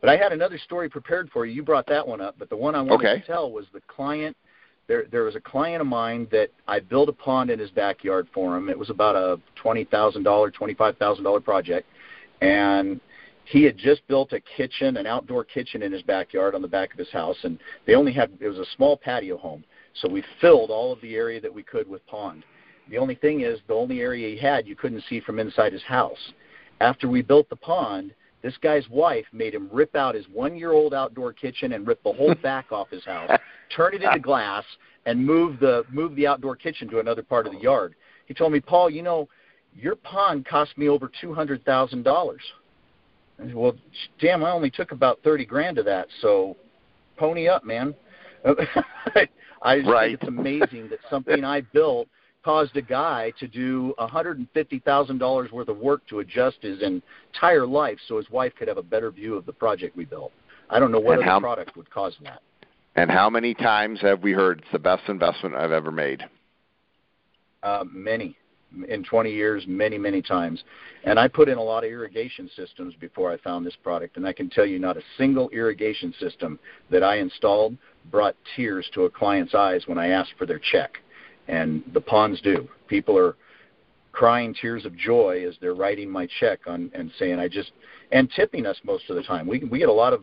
But 0.00 0.10
I 0.10 0.16
had 0.16 0.32
another 0.32 0.58
story 0.58 0.88
prepared 0.88 1.30
for 1.30 1.46
you. 1.46 1.54
You 1.54 1.62
brought 1.62 1.86
that 1.86 2.06
one 2.06 2.20
up, 2.20 2.36
but 2.38 2.50
the 2.50 2.56
one 2.56 2.74
I 2.74 2.82
wanted 2.82 3.06
okay. 3.06 3.20
to 3.20 3.26
tell 3.26 3.50
was 3.50 3.66
the 3.72 3.80
client. 3.88 4.36
There, 4.86 5.06
there 5.10 5.22
was 5.22 5.34
a 5.34 5.40
client 5.40 5.80
of 5.80 5.86
mine 5.86 6.28
that 6.30 6.50
I 6.68 6.80
built 6.80 7.08
a 7.08 7.12
pond 7.12 7.48
in 7.48 7.58
his 7.58 7.70
backyard 7.70 8.28
for 8.34 8.54
him. 8.54 8.68
It 8.68 8.78
was 8.78 8.90
about 8.90 9.16
a 9.16 9.40
twenty 9.56 9.84
thousand 9.84 10.24
dollar, 10.24 10.50
twenty 10.50 10.74
five 10.74 10.98
thousand 10.98 11.24
dollar 11.24 11.40
project, 11.40 11.88
and 12.42 13.00
he 13.44 13.62
had 13.62 13.76
just 13.76 14.06
built 14.08 14.32
a 14.32 14.40
kitchen, 14.40 14.96
an 14.96 15.06
outdoor 15.06 15.44
kitchen 15.44 15.82
in 15.82 15.92
his 15.92 16.02
backyard 16.02 16.54
on 16.54 16.62
the 16.62 16.68
back 16.68 16.92
of 16.92 16.98
his 16.98 17.10
house, 17.10 17.36
and 17.42 17.58
they 17.86 17.94
only 17.94 18.12
had 18.12 18.30
it 18.40 18.48
was 18.48 18.58
a 18.58 18.76
small 18.76 18.96
patio 18.96 19.36
home. 19.36 19.64
So 20.00 20.08
we 20.08 20.24
filled 20.40 20.70
all 20.70 20.92
of 20.92 21.00
the 21.00 21.14
area 21.14 21.40
that 21.40 21.54
we 21.54 21.62
could 21.62 21.88
with 21.88 22.06
pond. 22.06 22.44
The 22.90 22.98
only 22.98 23.14
thing 23.14 23.42
is, 23.42 23.60
the 23.66 23.74
only 23.74 24.00
area 24.00 24.28
he 24.28 24.36
had 24.36 24.66
you 24.66 24.76
couldn't 24.76 25.04
see 25.08 25.20
from 25.20 25.38
inside 25.38 25.72
his 25.72 25.82
house. 25.82 26.32
After 26.80 27.08
we 27.08 27.22
built 27.22 27.48
the 27.48 27.56
pond, 27.56 28.14
this 28.42 28.56
guy's 28.58 28.88
wife 28.90 29.24
made 29.32 29.54
him 29.54 29.70
rip 29.72 29.94
out 29.94 30.14
his 30.14 30.26
one-year-old 30.32 30.92
outdoor 30.92 31.32
kitchen 31.32 31.72
and 31.72 31.86
rip 31.86 32.02
the 32.02 32.12
whole 32.12 32.34
back 32.42 32.72
off 32.72 32.90
his 32.90 33.04
house, 33.04 33.30
turn 33.74 33.94
it 33.94 34.02
into 34.02 34.18
glass, 34.18 34.64
and 35.06 35.24
move 35.24 35.60
the 35.60 35.84
move 35.90 36.14
the 36.16 36.26
outdoor 36.26 36.56
kitchen 36.56 36.88
to 36.88 36.98
another 36.98 37.22
part 37.22 37.46
of 37.46 37.52
the 37.52 37.60
yard. 37.60 37.94
He 38.26 38.34
told 38.34 38.52
me, 38.52 38.60
Paul, 38.60 38.90
you 38.90 39.02
know, 39.02 39.28
your 39.74 39.96
pond 39.96 40.46
cost 40.46 40.76
me 40.76 40.88
over 40.88 41.10
two 41.20 41.32
hundred 41.32 41.64
thousand 41.64 42.02
dollars. 42.02 42.42
Well, 43.52 43.76
damn, 44.20 44.44
I 44.44 44.50
only 44.50 44.70
took 44.70 44.92
about 44.92 45.20
thirty 45.22 45.44
grand 45.44 45.78
of 45.78 45.84
that, 45.84 46.08
so 46.20 46.56
pony 47.16 47.48
up, 47.48 47.64
man. 47.64 47.94
I 49.62 49.78
just 49.78 49.88
right. 49.88 50.10
think 50.10 50.22
it's 50.22 50.28
amazing 50.28 50.88
that 50.90 50.98
something 51.08 51.44
I 51.44 51.62
built 51.62 52.08
caused 52.44 52.76
a 52.76 52.82
guy 52.82 53.32
to 53.40 53.48
do 53.48 53.94
a 53.98 54.06
hundred 54.06 54.38
and 54.38 54.46
fifty 54.52 54.78
thousand 54.80 55.18
dollars 55.18 55.50
worth 55.50 55.68
of 55.68 55.78
work 55.78 56.06
to 56.08 56.20
adjust 56.20 56.58
his 56.60 56.80
entire 56.82 57.66
life 57.66 57.98
so 58.06 58.18
his 58.18 58.28
wife 58.30 58.52
could 58.58 58.68
have 58.68 58.76
a 58.76 58.82
better 58.82 59.10
view 59.10 59.34
of 59.34 59.46
the 59.46 59.52
project 59.52 59.96
we 59.96 60.04
built. 60.04 60.32
I 60.70 60.78
don't 60.78 60.92
know 60.92 61.00
what 61.00 61.14
and 61.14 61.22
other 61.22 61.30
how, 61.30 61.40
product 61.40 61.76
would 61.76 61.90
cause 61.90 62.14
that. 62.22 62.42
And 62.96 63.10
how 63.10 63.28
many 63.28 63.54
times 63.54 64.00
have 64.02 64.22
we 64.22 64.32
heard 64.32 64.60
it's 64.60 64.68
the 64.72 64.78
best 64.78 65.02
investment 65.08 65.54
I've 65.54 65.72
ever 65.72 65.90
made? 65.90 66.22
Uh, 67.62 67.84
many 67.90 68.36
in 68.88 69.04
20 69.04 69.30
years 69.30 69.64
many, 69.66 69.98
many 69.98 70.22
times. 70.22 70.62
And 71.04 71.18
I 71.18 71.28
put 71.28 71.48
in 71.48 71.58
a 71.58 71.62
lot 71.62 71.84
of 71.84 71.90
irrigation 71.90 72.50
systems 72.56 72.94
before 73.00 73.32
I 73.32 73.36
found 73.38 73.64
this 73.66 73.76
product, 73.82 74.16
and 74.16 74.26
I 74.26 74.32
can 74.32 74.50
tell 74.50 74.66
you 74.66 74.78
not 74.78 74.96
a 74.96 75.02
single 75.18 75.48
irrigation 75.50 76.14
system 76.18 76.58
that 76.90 77.02
I 77.02 77.16
installed 77.16 77.76
brought 78.10 78.36
tears 78.56 78.88
to 78.94 79.04
a 79.04 79.10
client's 79.10 79.54
eyes 79.54 79.82
when 79.86 79.98
I 79.98 80.08
asked 80.08 80.34
for 80.38 80.46
their 80.46 80.60
check. 80.60 80.98
And 81.48 81.82
the 81.92 82.00
ponds 82.00 82.40
do. 82.40 82.68
People 82.88 83.18
are 83.18 83.36
crying 84.12 84.54
tears 84.54 84.86
of 84.86 84.96
joy 84.96 85.44
as 85.46 85.56
they're 85.60 85.74
writing 85.74 86.08
my 86.08 86.26
check 86.40 86.60
on 86.66 86.90
and 86.94 87.10
saying 87.18 87.38
I 87.38 87.48
just 87.48 87.72
and 88.12 88.30
tipping 88.34 88.64
us 88.64 88.78
most 88.84 89.10
of 89.10 89.16
the 89.16 89.22
time. 89.22 89.46
We 89.46 89.64
we 89.70 89.80
get 89.80 89.88
a 89.88 89.92
lot 89.92 90.12
of 90.12 90.22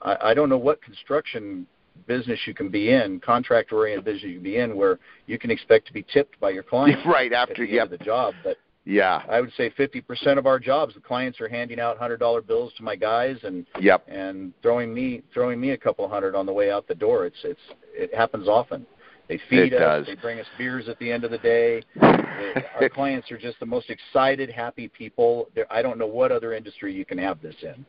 I, 0.00 0.16
I 0.22 0.34
don't 0.34 0.48
know 0.48 0.58
what 0.58 0.80
construction 0.82 1.66
business 2.06 2.38
you 2.46 2.54
can 2.54 2.68
be 2.68 2.90
in, 2.90 3.20
contract 3.20 3.72
oriented 3.72 4.04
business 4.04 4.24
you 4.24 4.34
can 4.34 4.42
be 4.42 4.58
in, 4.58 4.76
where 4.76 4.98
you 5.26 5.38
can 5.38 5.50
expect 5.50 5.86
to 5.86 5.92
be 5.92 6.04
tipped 6.12 6.38
by 6.40 6.50
your 6.50 6.62
client 6.62 6.98
right 7.06 7.32
after 7.32 7.64
you 7.64 7.76
yep. 7.76 7.90
the 7.90 7.98
job. 7.98 8.34
But 8.44 8.56
yeah, 8.84 9.22
I 9.28 9.40
would 9.40 9.52
say 9.54 9.70
50% 9.70 10.38
of 10.38 10.46
our 10.46 10.58
jobs, 10.58 10.94
the 10.94 11.00
clients 11.00 11.40
are 11.40 11.48
handing 11.48 11.78
out 11.78 11.98
hundred 11.98 12.18
dollar 12.18 12.40
bills 12.40 12.72
to 12.78 12.82
my 12.82 12.96
guys 12.96 13.36
and 13.42 13.66
yep. 13.80 14.04
and 14.08 14.52
throwing 14.62 14.94
me 14.94 15.22
throwing 15.34 15.60
me 15.60 15.70
a 15.70 15.76
couple 15.76 16.08
hundred 16.08 16.34
on 16.34 16.46
the 16.46 16.52
way 16.52 16.70
out 16.70 16.88
the 16.88 16.94
door. 16.94 17.26
It's 17.26 17.36
it's 17.44 17.60
it 17.92 18.14
happens 18.14 18.48
often. 18.48 18.86
They 19.28 19.38
feed 19.50 19.74
it 19.74 19.82
us. 19.82 20.06
Does. 20.06 20.06
They 20.06 20.20
bring 20.20 20.40
us 20.40 20.46
beers 20.56 20.88
at 20.88 20.98
the 20.98 21.12
end 21.12 21.24
of 21.24 21.30
the 21.30 21.38
day. 21.38 21.82
Our 22.00 22.88
clients 22.94 23.30
are 23.30 23.36
just 23.36 23.60
the 23.60 23.66
most 23.66 23.90
excited, 23.90 24.50
happy 24.50 24.88
people. 24.88 25.50
They're, 25.54 25.70
I 25.70 25.82
don't 25.82 25.98
know 25.98 26.06
what 26.06 26.32
other 26.32 26.54
industry 26.54 26.94
you 26.94 27.04
can 27.04 27.18
have 27.18 27.42
this 27.42 27.56
in. 27.62 27.84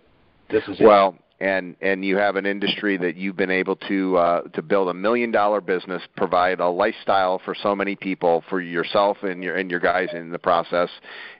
This 0.50 0.63
is 0.67 0.80
well. 0.82 1.15
It 1.17 1.29
and 1.41 1.75
and 1.82 2.04
you 2.04 2.17
have 2.17 2.36
an 2.36 2.45
industry 2.45 2.97
that 2.97 3.15
you've 3.15 3.38
been 3.38 3.52
able 3.52 3.75
to 3.75 4.17
uh, 4.17 4.41
to 4.49 4.62
build 4.62 4.89
a 4.89 4.93
million 4.93 5.32
dollar 5.32 5.62
business, 5.62 6.02
provide 6.17 6.60
a 6.60 6.67
lifestyle 6.67 7.39
for 7.43 7.56
so 7.56 7.75
many 7.75 7.95
people, 7.95 8.43
for 8.49 8.60
yourself 8.60 9.17
and 9.23 9.41
your 9.43 9.56
and 9.56 9.71
your 9.71 9.80
guys 9.80 10.10
in 10.13 10.32
the 10.32 10.39
process. 10.39 10.89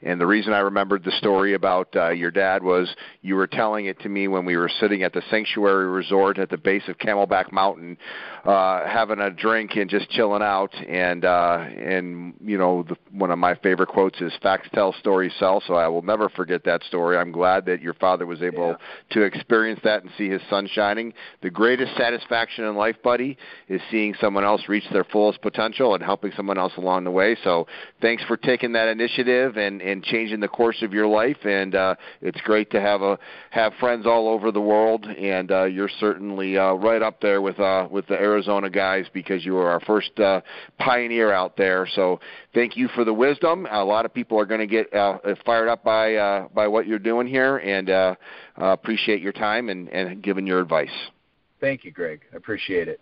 And 0.02 0.20
the 0.20 0.28
reason 0.28 0.54
I 0.54 0.60
remembered 0.60 1.04
the 1.04 1.12
story 1.12 1.54
about 1.54 1.94
uh, 1.96 2.10
your 2.10 2.32
dad 2.32 2.64
was 2.64 2.94
you 3.22 3.36
were 3.36 3.48
telling 3.48 3.88
it 3.88 4.00
to 4.02 4.10
me 4.10 4.30
when 4.30 4.46
we 4.46 4.56
were 4.56 4.72
sitting 4.80 5.04
at 5.04 5.12
the 5.12 5.22
Sanctuary 5.30 5.88
Resort 5.88 6.38
at 6.38 6.50
the 6.50 6.58
base 6.58 6.84
of 6.88 6.98
Camelback 6.98 7.52
Mountain, 7.52 7.98
uh, 8.46 8.88
having 8.88 9.20
a 9.20 9.30
drink 9.30 9.76
and 9.76 9.90
just 9.90 10.10
chilling 10.12 10.42
out. 10.42 10.74
And 10.88 11.26
uh, 11.26 11.66
and 11.78 12.36
you 12.42 12.58
know 12.58 12.84
the, 12.84 12.96
one 13.12 13.32
of 13.32 13.38
my 13.38 13.56
favorite 13.56 13.90
quotes 13.90 14.22
is 14.22 14.32
"Facts 14.42 14.70
tell, 14.74 14.94
stories 14.94 15.34
sell." 15.40 15.62
So 15.68 15.74
I 15.74 15.90
will 15.90 16.04
never 16.04 16.30
forget 16.30 16.64
that 16.64 16.84
story. 16.84 17.18
I'm 17.18 17.34
glad 17.34 17.66
that 17.66 17.82
your 17.82 17.96
father 17.96 18.26
was 18.26 18.42
able 18.42 18.70
yeah. 18.70 18.78
to 19.12 19.24
experience 19.24 19.82
that 19.84 19.89
that 19.90 20.04
and 20.04 20.12
see 20.18 20.30
his 20.30 20.42
son 20.50 20.68
shining. 20.72 21.14
The 21.42 21.50
greatest 21.50 21.96
satisfaction 21.98 22.66
in 22.66 22.76
life, 22.76 22.96
buddy, 23.04 23.38
is 23.68 23.82
seeing 23.92 24.14
someone 24.22 24.44
else 24.44 24.62
reach 24.68 24.84
their 24.92 25.04
fullest 25.04 25.42
potential 25.42 25.96
and 25.96 26.04
helping 26.04 26.32
someone 26.38 26.58
else 26.58 26.74
along 26.78 27.04
the 27.04 27.12
way. 27.12 27.36
So 27.44 27.68
thanks 28.02 28.24
for 28.26 28.38
taking 28.38 28.72
that 28.74 28.88
initiative 28.88 29.58
and, 29.58 29.82
and 29.82 30.04
changing 30.04 30.40
the 30.40 30.48
course 30.48 30.82
of 30.82 30.94
your 30.94 31.08
life. 31.08 31.38
And 31.44 31.76
uh, 31.76 31.96
it's 32.22 32.42
great 32.42 32.70
to 32.72 32.82
have 32.82 33.02
a 33.02 33.18
have 33.50 33.74
friends 33.80 34.06
all 34.06 34.28
over 34.28 34.52
the 34.52 34.62
world. 34.62 35.06
And 35.06 35.52
uh, 35.52 35.66
you're 35.66 35.96
certainly 36.00 36.58
uh, 36.58 36.74
right 36.74 37.02
up 37.02 37.22
there 37.22 37.42
with 37.42 37.60
uh, 37.60 37.88
with 37.90 38.06
the 38.08 38.16
Arizona 38.16 38.70
guys 38.70 39.06
because 39.14 39.46
you 39.46 39.54
were 39.54 39.70
our 39.70 39.80
first 39.82 40.18
uh, 40.20 40.42
pioneer 40.78 41.32
out 41.32 41.58
there. 41.58 41.88
So 41.96 42.20
thank 42.54 42.78
you 42.78 42.88
for 42.96 43.04
the 43.04 43.14
wisdom. 43.14 43.68
A 43.72 43.84
lot 43.84 44.06
of 44.06 44.14
people 44.14 44.40
are 44.40 44.46
going 44.46 44.60
to 44.60 44.68
get 44.68 44.94
uh, 44.94 45.18
fired 45.46 45.70
up 45.70 45.84
by 45.84 46.16
uh, 46.16 46.48
by 46.54 46.68
what 46.68 46.88
you're 46.88 47.00
doing 47.00 47.28
here, 47.28 47.58
and 47.58 47.90
uh, 47.90 48.16
uh, 48.60 48.68
appreciate 48.68 49.22
your 49.22 49.34
time 49.34 49.70
and, 49.70 49.90
and 49.90 50.22
giving 50.22 50.46
your 50.46 50.60
advice. 50.60 50.90
Thank 51.60 51.84
you, 51.84 51.92
Greg. 51.92 52.22
I 52.34 52.38
appreciate 52.38 52.88
it. 52.88 53.02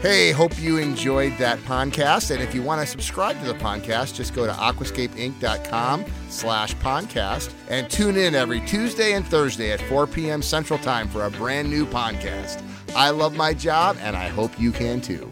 Hey, 0.00 0.30
hope 0.30 0.58
you 0.60 0.76
enjoyed 0.76 1.36
that 1.38 1.58
podcast. 1.60 2.30
And 2.30 2.42
if 2.42 2.54
you 2.54 2.62
want 2.62 2.80
to 2.80 2.86
subscribe 2.86 3.38
to 3.40 3.46
the 3.46 3.54
podcast, 3.54 4.14
just 4.14 4.34
go 4.34 4.46
to 4.46 4.52
aquascapeinc.com 4.52 6.04
slash 6.28 6.74
podcast 6.76 7.52
and 7.68 7.90
tune 7.90 8.16
in 8.16 8.34
every 8.34 8.60
Tuesday 8.62 9.14
and 9.14 9.26
Thursday 9.26 9.72
at 9.72 9.80
4 9.82 10.06
p.m. 10.06 10.42
Central 10.42 10.78
Time 10.78 11.08
for 11.08 11.24
a 11.24 11.30
brand 11.30 11.70
new 11.70 11.86
podcast. 11.86 12.62
I 12.94 13.10
love 13.10 13.36
my 13.36 13.52
job, 13.52 13.96
and 14.00 14.16
I 14.16 14.28
hope 14.28 14.58
you 14.58 14.72
can 14.72 15.00
too. 15.00 15.30